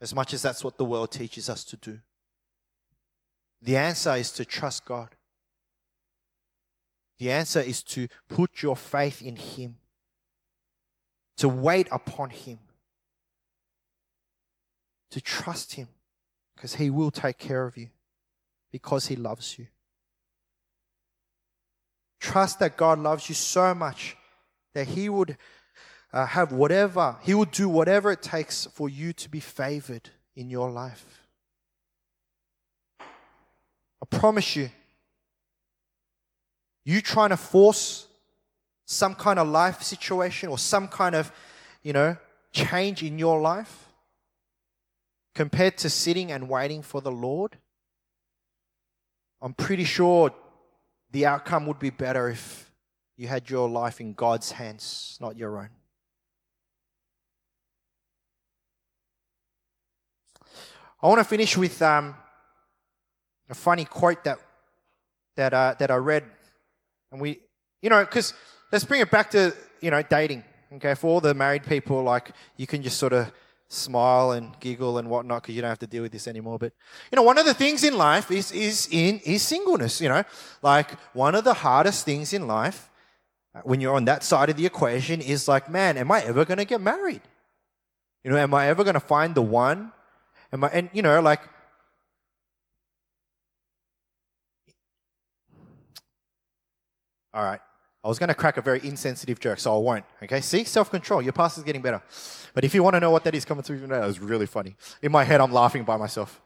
as 0.01 0.13
much 0.13 0.33
as 0.33 0.41
that's 0.41 0.63
what 0.63 0.77
the 0.77 0.85
world 0.85 1.11
teaches 1.11 1.49
us 1.49 1.63
to 1.65 1.77
do. 1.77 1.99
The 3.61 3.77
answer 3.77 4.13
is 4.15 4.31
to 4.33 4.43
trust 4.43 4.83
God. 4.83 5.15
The 7.19 7.31
answer 7.31 7.61
is 7.61 7.81
to 7.83 8.07
put 8.27 8.61
your 8.61 8.75
faith 8.75 9.21
in 9.21 9.37
Him 9.37 9.77
to 11.37 11.49
wait 11.49 11.87
upon 11.91 12.29
Him, 12.29 12.59
to 15.11 15.21
trust 15.21 15.73
Him, 15.73 15.87
because 16.55 16.75
He 16.75 16.89
will 16.89 17.11
take 17.11 17.37
care 17.37 17.65
of 17.65 17.77
you, 17.77 17.89
because 18.71 19.07
He 19.07 19.15
loves 19.15 19.57
you. 19.57 19.67
Trust 22.19 22.59
that 22.59 22.77
God 22.77 22.99
loves 22.99 23.27
you 23.27 23.35
so 23.35 23.73
much 23.73 24.15
that 24.73 24.87
He 24.87 25.09
would 25.09 25.37
uh, 26.13 26.27
have 26.27 26.51
whatever, 26.51 27.17
He 27.21 27.33
will 27.33 27.45
do 27.45 27.67
whatever 27.67 28.11
it 28.11 28.21
takes 28.21 28.67
for 28.67 28.87
you 28.87 29.11
to 29.13 29.29
be 29.29 29.39
favored 29.39 30.11
in 30.35 30.49
your 30.49 30.69
life. 30.69 31.23
I 32.99 34.05
promise 34.09 34.55
you, 34.55 34.69
you 36.85 37.01
trying 37.01 37.29
to 37.29 37.37
force 37.37 38.07
some 38.85 39.15
kind 39.15 39.39
of 39.39 39.47
life 39.47 39.81
situation 39.81 40.49
or 40.49 40.57
some 40.57 40.87
kind 40.87 41.15
of, 41.15 41.31
you 41.81 41.93
know, 41.93 42.17
change 42.51 43.01
in 43.01 43.17
your 43.17 43.41
life 43.41 43.87
compared 45.33 45.77
to 45.77 45.89
sitting 45.89 46.31
and 46.31 46.47
waiting 46.47 46.83
for 46.83 47.01
the 47.01 47.11
Lord, 47.11 47.57
I'm 49.41 49.53
pretty 49.53 49.85
sure 49.85 50.31
the 51.11 51.25
outcome 51.25 51.65
would 51.65 51.79
be 51.79 51.89
better 51.89 52.29
if 52.29 52.71
you 53.17 53.27
had 53.27 53.49
your 53.49 53.69
life 53.69 53.99
in 53.99 54.13
God's 54.13 54.51
hands, 54.51 55.17
not 55.19 55.37
your 55.37 55.57
own. 55.57 55.69
I 61.03 61.07
want 61.07 61.19
to 61.19 61.25
finish 61.25 61.57
with 61.57 61.81
um, 61.81 62.15
a 63.49 63.53
funny 63.53 63.83
quote 63.83 64.23
that 64.23 64.39
that 65.35 65.53
uh, 65.53 65.75
that 65.77 65.91
I 65.91 65.95
read, 65.95 66.23
and 67.11 67.19
we, 67.19 67.41
you 67.81 67.89
know, 67.89 68.05
because 68.05 68.33
let's 68.71 68.85
bring 68.85 69.01
it 69.01 69.11
back 69.11 69.29
to, 69.31 69.53
you 69.81 69.91
know, 69.91 70.01
dating. 70.01 70.45
Okay, 70.75 70.95
for 70.95 71.07
all 71.07 71.19
the 71.19 71.33
married 71.33 71.65
people, 71.65 72.01
like, 72.03 72.31
you 72.55 72.65
can 72.65 72.81
just 72.81 72.97
sort 72.97 73.11
of 73.11 73.33
smile 73.67 74.31
and 74.31 74.57
giggle 74.61 74.97
and 74.97 75.09
whatnot 75.09 75.41
because 75.41 75.55
you 75.55 75.61
don't 75.61 75.69
have 75.69 75.79
to 75.79 75.87
deal 75.87 76.03
with 76.03 76.13
this 76.13 76.27
anymore. 76.27 76.57
But, 76.57 76.71
you 77.11 77.17
know, 77.17 77.21
one 77.21 77.37
of 77.37 77.45
the 77.45 77.53
things 77.53 77.83
in 77.83 77.97
life 77.97 78.31
is, 78.31 78.51
is 78.53 78.87
in, 78.89 79.19
is 79.25 79.41
singleness, 79.41 79.99
you 79.99 80.07
know. 80.07 80.23
Like, 80.61 80.91
one 81.13 81.35
of 81.35 81.43
the 81.43 81.53
hardest 81.53 82.05
things 82.05 82.31
in 82.31 82.47
life 82.47 82.89
uh, 83.53 83.59
when 83.65 83.81
you're 83.81 83.95
on 83.95 84.05
that 84.05 84.23
side 84.23 84.49
of 84.49 84.55
the 84.55 84.65
equation 84.65 85.21
is 85.21 85.49
like, 85.49 85.69
man, 85.69 85.97
am 85.97 86.11
I 86.11 86.21
ever 86.23 86.45
going 86.45 86.59
to 86.59 86.65
get 86.65 86.79
married? 86.79 87.21
You 88.23 88.31
know, 88.31 88.37
am 88.37 88.53
I 88.53 88.67
ever 88.67 88.83
going 88.83 88.95
to 88.95 89.01
find 89.01 89.35
the 89.35 89.41
one? 89.41 89.91
Am 90.53 90.63
I, 90.63 90.67
and, 90.67 90.89
you 90.93 91.01
know, 91.01 91.19
like, 91.19 91.41
all 97.33 97.43
right. 97.43 97.59
I 98.03 98.07
was 98.09 98.19
going 98.19 98.27
to 98.27 98.35
crack 98.35 98.57
a 98.57 98.61
very 98.61 98.81
insensitive 98.83 99.39
joke, 99.39 99.59
so 99.59 99.75
I 99.75 99.79
won't. 99.79 100.05
Okay, 100.21 100.41
see, 100.41 100.65
self 100.65 100.91
control. 100.91 101.21
Your 101.21 101.31
past 101.31 101.57
is 101.57 101.63
getting 101.63 101.81
better. 101.81 102.03
But 102.53 102.65
if 102.65 102.75
you 102.75 102.83
want 102.83 102.95
to 102.95 102.99
know 102.99 103.11
what 103.11 103.23
that 103.23 103.33
is 103.33 103.45
coming 103.45 103.63
through 103.63 103.87
now, 103.87 104.05
was 104.05 104.19
really 104.19 104.45
funny. 104.45 104.75
In 105.01 105.11
my 105.11 105.23
head, 105.23 105.39
I'm 105.39 105.53
laughing 105.53 105.83
by 105.83 105.95
myself. 105.95 106.41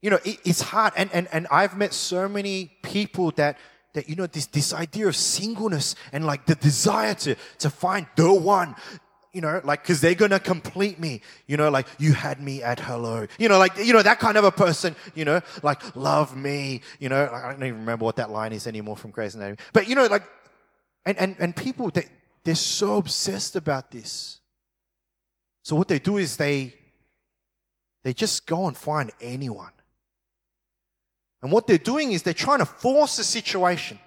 You 0.00 0.10
know, 0.10 0.18
it, 0.24 0.38
it's 0.44 0.62
hard, 0.62 0.94
and, 0.96 1.10
and 1.12 1.28
and 1.30 1.46
I've 1.50 1.76
met 1.76 1.92
so 1.92 2.26
many 2.26 2.72
people 2.82 3.32
that 3.32 3.58
that 3.92 4.08
you 4.08 4.16
know 4.16 4.26
this 4.26 4.46
this 4.46 4.72
idea 4.72 5.06
of 5.08 5.14
singleness 5.14 5.94
and 6.10 6.24
like 6.24 6.46
the 6.46 6.54
desire 6.54 7.12
to 7.14 7.36
to 7.58 7.68
find 7.68 8.06
the 8.16 8.32
one 8.32 8.76
you 9.32 9.40
know, 9.40 9.60
like, 9.64 9.84
cause 9.84 10.00
they're 10.00 10.14
gonna 10.14 10.40
complete 10.40 10.98
me, 10.98 11.22
you 11.46 11.56
know, 11.56 11.70
like, 11.70 11.86
you 11.98 12.12
had 12.12 12.40
me 12.40 12.62
at 12.62 12.80
hello, 12.80 13.26
you 13.38 13.48
know, 13.48 13.58
like, 13.58 13.76
you 13.78 13.92
know, 13.92 14.02
that 14.02 14.18
kind 14.18 14.36
of 14.36 14.44
a 14.44 14.50
person, 14.50 14.96
you 15.14 15.24
know, 15.24 15.40
like, 15.62 15.94
love 15.94 16.36
me, 16.36 16.80
you 16.98 17.08
know, 17.08 17.30
I 17.32 17.52
don't 17.52 17.62
even 17.62 17.80
remember 17.80 18.04
what 18.04 18.16
that 18.16 18.30
line 18.30 18.52
is 18.52 18.66
anymore 18.66 18.96
from 18.96 19.12
Grey's 19.12 19.34
Anatomy, 19.34 19.58
but 19.72 19.88
you 19.88 19.94
know, 19.94 20.06
like, 20.06 20.24
and, 21.06 21.16
and, 21.18 21.36
and 21.38 21.54
people, 21.54 21.90
they, 21.90 22.06
they're 22.42 22.54
so 22.54 22.96
obsessed 22.96 23.54
about 23.54 23.90
this. 23.90 24.40
So 25.62 25.76
what 25.76 25.88
they 25.88 25.98
do 25.98 26.16
is 26.16 26.36
they, 26.36 26.74
they 28.02 28.12
just 28.12 28.46
go 28.46 28.66
and 28.66 28.76
find 28.76 29.12
anyone. 29.20 29.70
And 31.42 31.52
what 31.52 31.66
they're 31.66 31.78
doing 31.78 32.12
is 32.12 32.22
they're 32.22 32.34
trying 32.34 32.58
to 32.58 32.66
force 32.66 33.18
a 33.18 33.24
situation. 33.24 33.98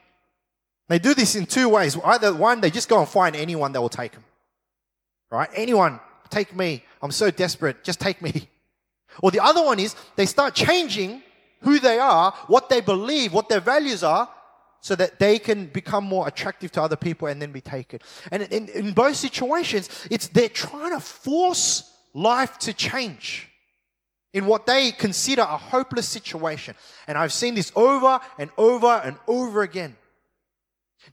They 0.90 1.00
do 1.00 1.14
this 1.14 1.36
in 1.36 1.46
two 1.46 1.70
ways. 1.70 1.98
Either 2.04 2.34
one, 2.34 2.62
they 2.62 2.70
just 2.70 2.90
go 2.90 3.00
and 3.00 3.08
find 3.08 3.36
anyone 3.36 3.72
that 3.72 3.82
will 3.82 3.90
take 3.90 4.12
them 4.12 4.24
right? 5.38 5.50
Anyone, 5.56 6.00
take 6.30 6.56
me. 6.56 6.84
I'm 7.02 7.12
so 7.12 7.32
desperate. 7.32 7.84
Just 7.84 8.00
take 8.00 8.22
me. 8.22 8.50
Or 9.22 9.32
the 9.32 9.44
other 9.44 9.64
one 9.64 9.80
is 9.80 9.96
they 10.16 10.26
start 10.26 10.56
changing 10.56 11.22
who 11.62 11.80
they 11.80 12.00
are, 12.00 12.32
what 12.48 12.70
they 12.70 12.82
believe, 12.82 13.34
what 13.34 13.48
their 13.48 13.60
values 13.60 14.04
are, 14.04 14.30
so 14.82 14.96
that 14.96 15.20
they 15.20 15.40
can 15.40 15.68
become 15.68 16.04
more 16.04 16.28
attractive 16.28 16.72
to 16.74 16.82
other 16.82 16.96
people 16.96 17.28
and 17.28 17.42
then 17.42 17.52
be 17.52 17.62
taken. 17.62 18.00
And 18.32 18.44
in, 18.44 18.68
in 18.70 18.94
both 18.94 19.16
situations, 19.16 19.90
it's 20.12 20.28
they're 20.28 20.50
trying 20.50 20.92
to 20.92 21.00
force 21.00 21.92
life 22.14 22.58
to 22.60 22.74
change 22.74 23.50
in 24.34 24.46
what 24.46 24.66
they 24.66 24.92
consider 24.92 25.44
a 25.44 25.58
hopeless 25.58 26.08
situation. 26.08 26.76
And 27.08 27.18
I've 27.18 27.32
seen 27.32 27.56
this 27.56 27.72
over 27.76 28.20
and 28.38 28.50
over 28.58 29.02
and 29.06 29.16
over 29.28 29.62
again. 29.62 29.96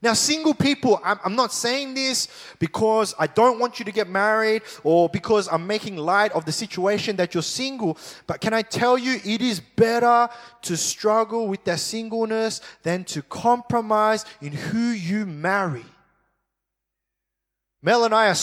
Now, 0.01 0.13
single 0.13 0.53
people, 0.53 0.99
I'm, 1.03 1.19
I'm, 1.23 1.35
not 1.35 1.53
saying 1.53 1.93
this 1.93 2.27
because 2.57 3.13
I 3.19 3.27
don't 3.27 3.59
want 3.59 3.77
you 3.77 3.85
to 3.85 3.91
get 3.91 4.09
married 4.09 4.63
or 4.83 5.09
because 5.09 5.47
I'm 5.47 5.67
making 5.67 5.97
light 5.97 6.31
of 6.31 6.45
the 6.45 6.51
situation 6.51 7.17
that 7.17 7.33
you're 7.33 7.43
single, 7.43 7.97
but 8.25 8.41
can 8.41 8.53
I 8.53 8.63
tell 8.63 8.97
you 8.97 9.19
it 9.23 9.41
is 9.41 9.59
better 9.59 10.29
to 10.63 10.77
struggle 10.77 11.47
with 11.47 11.63
that 11.65 11.79
singleness 11.79 12.61
than 12.81 13.03
to 13.05 13.21
compromise 13.21 14.25
in 14.41 14.53
who 14.53 14.89
you 14.89 15.25
marry. 15.25 15.85
Mel 17.83 18.03
and 18.05 18.13
I 18.13 18.29
are, 18.29 18.35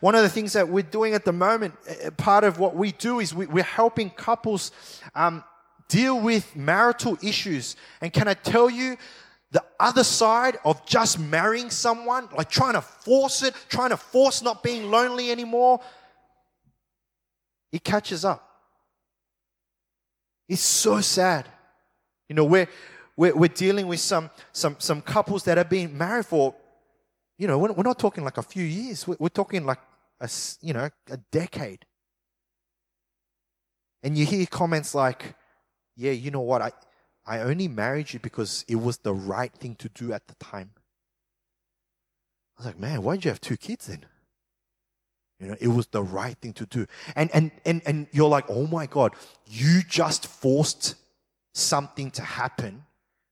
one 0.00 0.14
of 0.14 0.22
the 0.22 0.28
things 0.28 0.54
that 0.54 0.68
we're 0.68 0.82
doing 0.82 1.14
at 1.14 1.24
the 1.24 1.32
moment, 1.32 1.74
part 2.16 2.44
of 2.44 2.58
what 2.58 2.74
we 2.74 2.92
do 2.92 3.20
is 3.20 3.34
we, 3.34 3.60
are 3.60 3.64
helping 3.64 4.10
couples 4.10 4.72
um, 5.14 5.44
deal 5.88 6.20
with 6.20 6.54
marital 6.56 7.18
issues. 7.22 7.76
And 8.00 8.12
can 8.12 8.28
I 8.28 8.34
tell 8.34 8.70
you, 8.70 8.96
the 9.50 9.64
other 9.80 10.04
side 10.04 10.58
of 10.64 10.84
just 10.84 11.18
marrying 11.18 11.70
someone, 11.70 12.28
like 12.36 12.50
trying 12.50 12.74
to 12.74 12.82
force 12.82 13.42
it, 13.42 13.54
trying 13.68 13.90
to 13.90 13.96
force 13.96 14.42
not 14.42 14.62
being 14.62 14.90
lonely 14.90 15.30
anymore, 15.30 15.80
it 17.72 17.82
catches 17.82 18.24
up. 18.24 18.44
It's 20.48 20.62
so 20.62 21.00
sad. 21.00 21.46
You 22.28 22.34
know, 22.34 22.44
we're, 22.44 22.68
we're, 23.16 23.34
we're 23.34 23.48
dealing 23.48 23.86
with 23.86 24.00
some, 24.00 24.30
some, 24.52 24.76
some 24.78 25.00
couples 25.00 25.44
that 25.44 25.58
have 25.58 25.68
been 25.68 25.96
married 25.96 26.26
for, 26.26 26.54
you 27.38 27.46
know, 27.46 27.58
we're, 27.58 27.72
we're 27.72 27.82
not 27.82 27.98
talking 27.98 28.24
like 28.24 28.38
a 28.38 28.42
few 28.42 28.64
years. 28.64 29.06
We're, 29.06 29.16
we're 29.18 29.28
talking 29.28 29.64
like 29.64 29.78
a, 30.20 30.28
you 30.60 30.74
know, 30.74 30.90
a 31.10 31.16
decade. 31.30 31.84
And 34.02 34.16
you 34.16 34.26
hear 34.26 34.46
comments 34.46 34.94
like, 34.94 35.34
yeah, 35.96 36.12
you 36.12 36.30
know 36.30 36.40
what, 36.40 36.62
I, 36.62 36.72
I 37.28 37.40
only 37.40 37.68
married 37.68 38.14
you 38.14 38.20
because 38.20 38.64
it 38.66 38.76
was 38.76 38.98
the 38.98 39.12
right 39.12 39.52
thing 39.52 39.74
to 39.76 39.90
do 39.90 40.14
at 40.14 40.26
the 40.28 40.34
time. 40.36 40.70
I 42.56 42.62
was 42.62 42.66
like, 42.66 42.80
man, 42.80 43.02
why 43.02 43.16
did 43.16 43.26
you 43.26 43.30
have 43.30 43.40
two 43.40 43.58
kids 43.58 43.86
then? 43.86 44.06
You 45.38 45.48
know, 45.48 45.56
it 45.60 45.68
was 45.68 45.88
the 45.88 46.02
right 46.02 46.36
thing 46.38 46.54
to 46.54 46.64
do. 46.64 46.86
And 47.14 47.30
and 47.34 47.50
and 47.66 47.82
and 47.84 48.06
you're 48.12 48.30
like, 48.30 48.46
oh 48.48 48.66
my 48.66 48.86
God, 48.86 49.12
you 49.46 49.82
just 49.86 50.26
forced 50.26 50.94
something 51.52 52.10
to 52.12 52.22
happen 52.22 52.84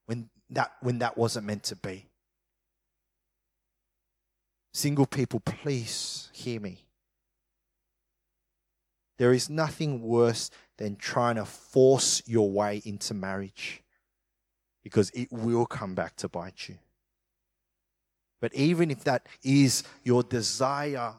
when 0.05 0.29
that 0.51 0.73
when 0.83 0.99
that 0.99 1.17
wasn't 1.17 1.47
meant 1.47 1.65
to 1.65 1.77
be. 1.77 2.07
Single 4.75 5.07
people, 5.07 5.41
please 5.41 6.29
hear 6.35 6.61
me. 6.61 6.85
There 9.17 9.33
is 9.33 9.49
nothing 9.49 10.03
worse 10.03 10.51
than 10.77 10.97
trying 10.97 11.37
to 11.37 11.47
force 11.47 12.23
your 12.27 12.51
way 12.51 12.83
into 12.85 13.15
marriage 13.15 13.83
because 14.87 15.11
it 15.15 15.27
will 15.33 15.67
come 15.67 15.97
back 15.97 16.15
to 16.15 16.29
bite 16.29 16.69
you. 16.69 16.77
But 18.41 18.55
even 18.55 18.89
if 18.89 19.03
that 19.03 19.27
is 19.43 19.83
your 20.05 20.23
desire, 20.23 21.15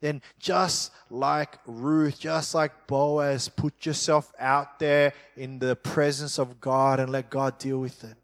then 0.00 0.22
just 0.38 0.92
like 1.10 1.58
Ruth, 1.66 2.20
just 2.20 2.54
like 2.54 2.86
Boaz, 2.86 3.48
put 3.48 3.84
yourself 3.84 4.32
out 4.38 4.78
there 4.78 5.14
in 5.36 5.58
the 5.58 5.74
presence 5.74 6.38
of 6.38 6.60
God 6.60 7.00
and 7.00 7.10
let 7.10 7.28
God 7.28 7.58
deal 7.58 7.80
with 7.80 8.04
it. 8.04 8.14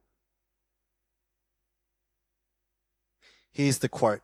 Here's 3.51 3.79
the 3.79 3.89
quote. 3.89 4.21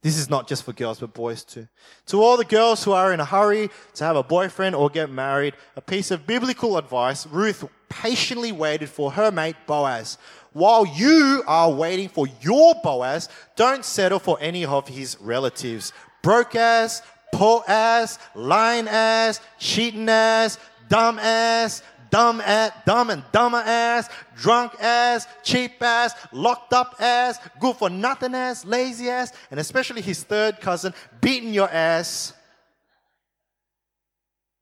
This 0.00 0.16
is 0.16 0.30
not 0.30 0.46
just 0.46 0.62
for 0.62 0.72
girls, 0.72 1.00
but 1.00 1.12
boys 1.12 1.42
too. 1.42 1.66
To 2.06 2.22
all 2.22 2.36
the 2.36 2.44
girls 2.44 2.84
who 2.84 2.92
are 2.92 3.12
in 3.12 3.18
a 3.18 3.24
hurry 3.24 3.68
to 3.94 4.04
have 4.04 4.16
a 4.16 4.22
boyfriend 4.22 4.76
or 4.76 4.88
get 4.88 5.10
married, 5.10 5.54
a 5.76 5.80
piece 5.80 6.10
of 6.12 6.26
biblical 6.26 6.78
advice 6.78 7.26
Ruth 7.26 7.64
patiently 7.88 8.52
waited 8.52 8.88
for 8.88 9.12
her 9.12 9.32
mate 9.32 9.56
Boaz 9.66 10.18
while 10.52 10.86
you 10.86 11.42
are 11.46 11.70
waiting 11.70 12.08
for 12.08 12.26
your 12.40 12.74
Boaz, 12.82 13.28
don't 13.56 13.84
settle 13.84 14.18
for 14.18 14.38
any 14.40 14.64
of 14.64 14.88
his 14.88 15.16
relatives. 15.20 15.92
Broke 16.22 16.56
ass, 16.56 17.02
poor 17.32 17.62
ass, 17.68 18.18
lying 18.34 18.88
ass, 18.88 19.40
cheating 19.58 20.08
ass, 20.08 20.58
dumb 20.88 21.18
ass, 21.18 21.82
dumb 22.10 22.40
ass, 22.40 22.72
dumb 22.86 23.10
and 23.10 23.22
dumber 23.32 23.58
ass, 23.58 24.08
drunk 24.36 24.72
ass, 24.80 25.26
cheap 25.42 25.82
ass, 25.82 26.14
locked 26.32 26.72
up 26.72 26.96
ass, 26.98 27.38
good 27.60 27.76
for 27.76 27.90
nothing 27.90 28.34
ass, 28.34 28.64
lazy 28.64 29.08
ass, 29.08 29.32
and 29.50 29.60
especially 29.60 30.02
his 30.02 30.22
third 30.22 30.60
cousin 30.60 30.94
beating 31.20 31.52
your 31.52 31.70
ass. 31.70 32.32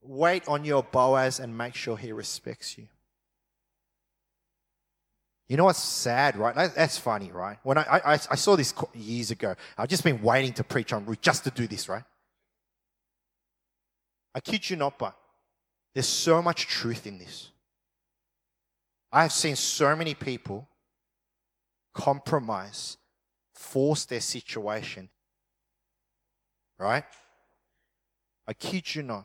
Wait 0.03 0.47
on 0.47 0.65
your 0.65 0.83
Boaz 0.83 1.41
and 1.41 1.57
make 1.57 1.75
sure 1.75 1.97
he 1.97 2.13
respects 2.13 2.79
you. 2.79 2.87
You 5.49 5.57
know 5.57 5.65
what's 5.65 5.83
sad, 5.83 6.37
right? 6.37 6.55
That's 6.75 6.99
funny, 6.99 7.31
right? 7.31 7.59
When 7.63 7.79
I, 7.79 8.01
I, 8.05 8.13
I 8.13 8.35
saw 8.35 8.57
this 8.57 8.75
years 8.95 9.31
ago, 9.31 9.55
I've 9.79 9.89
just 9.89 10.03
been 10.03 10.21
waiting 10.21 10.53
to 10.55 10.65
preach 10.65 10.93
on 10.93 11.07
Ruth 11.07 11.21
just 11.21 11.45
to 11.45 11.51
do 11.51 11.69
this, 11.69 11.89
right? 11.89 12.03
I 14.35 14.41
kid 14.41 14.69
you 14.69 14.77
not, 14.77 14.99
but 14.99 15.17
there's 15.97 16.07
so 16.07 16.43
much 16.43 16.67
truth 16.67 17.07
in 17.07 17.17
this. 17.17 17.53
I 19.11 19.23
have 19.23 19.33
seen 19.33 19.57
so 19.57 19.97
many 19.97 20.13
people 20.13 20.69
compromise, 21.95 22.99
force 23.55 24.05
their 24.05 24.21
situation, 24.21 25.09
right? 26.79 27.05
I 28.47 28.53
kid 28.53 28.95
you 28.95 29.05
not. 29.05 29.25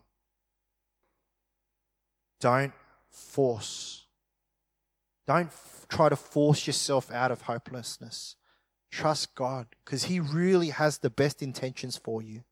Don't 2.39 2.71
force. 3.09 4.05
Don't 5.27 5.51
try 5.89 6.07
to 6.07 6.15
force 6.15 6.67
yourself 6.67 7.11
out 7.11 7.33
of 7.33 7.41
hopelessness. 7.41 8.37
Trust 8.89 9.35
God 9.35 9.67
because 9.83 10.05
He 10.05 10.21
really 10.21 10.69
has 10.69 10.99
the 10.99 11.09
best 11.09 11.41
intentions 11.41 11.97
for 11.97 12.21
you. 12.21 12.45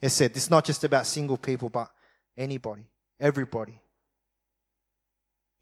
It 0.00 0.10
said, 0.10 0.32
it's 0.34 0.50
not 0.50 0.64
just 0.64 0.84
about 0.84 1.06
single 1.06 1.36
people, 1.36 1.68
but 1.68 1.90
anybody, 2.36 2.86
everybody. 3.18 3.80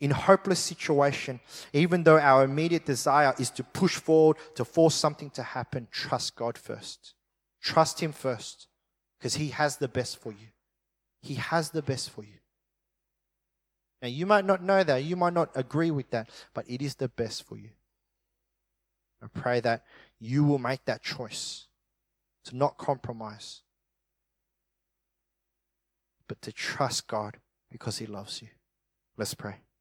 In 0.00 0.12
hopeless 0.12 0.60
situation, 0.60 1.40
even 1.72 2.04
though 2.04 2.18
our 2.18 2.44
immediate 2.44 2.86
desire 2.86 3.34
is 3.38 3.50
to 3.50 3.64
push 3.64 3.96
forward, 3.96 4.36
to 4.54 4.64
force 4.64 4.94
something 4.94 5.30
to 5.30 5.42
happen, 5.42 5.88
trust 5.90 6.36
God 6.36 6.56
first. 6.56 7.14
Trust 7.60 8.00
Him 8.00 8.12
first 8.12 8.68
because 9.18 9.34
He 9.34 9.48
has 9.48 9.78
the 9.78 9.88
best 9.88 10.18
for 10.18 10.30
you. 10.30 10.48
He 11.20 11.34
has 11.34 11.70
the 11.70 11.82
best 11.82 12.10
for 12.10 12.22
you. 12.22 12.38
Now, 14.00 14.06
you 14.06 14.26
might 14.26 14.44
not 14.44 14.62
know 14.62 14.84
that, 14.84 15.02
you 15.02 15.16
might 15.16 15.34
not 15.34 15.50
agree 15.56 15.90
with 15.90 16.10
that, 16.10 16.30
but 16.54 16.64
it 16.68 16.80
is 16.80 16.94
the 16.94 17.08
best 17.08 17.42
for 17.42 17.56
you. 17.56 17.70
I 19.20 19.26
pray 19.26 19.58
that 19.60 19.84
you 20.20 20.44
will 20.44 20.60
make 20.60 20.84
that 20.84 21.02
choice 21.02 21.66
to 22.44 22.56
not 22.56 22.78
compromise, 22.78 23.62
but 26.28 26.40
to 26.42 26.52
trust 26.52 27.06
God 27.06 27.38
because 27.70 27.98
He 27.98 28.06
loves 28.06 28.42
you. 28.42 28.48
Let's 29.16 29.34
pray. 29.34 29.56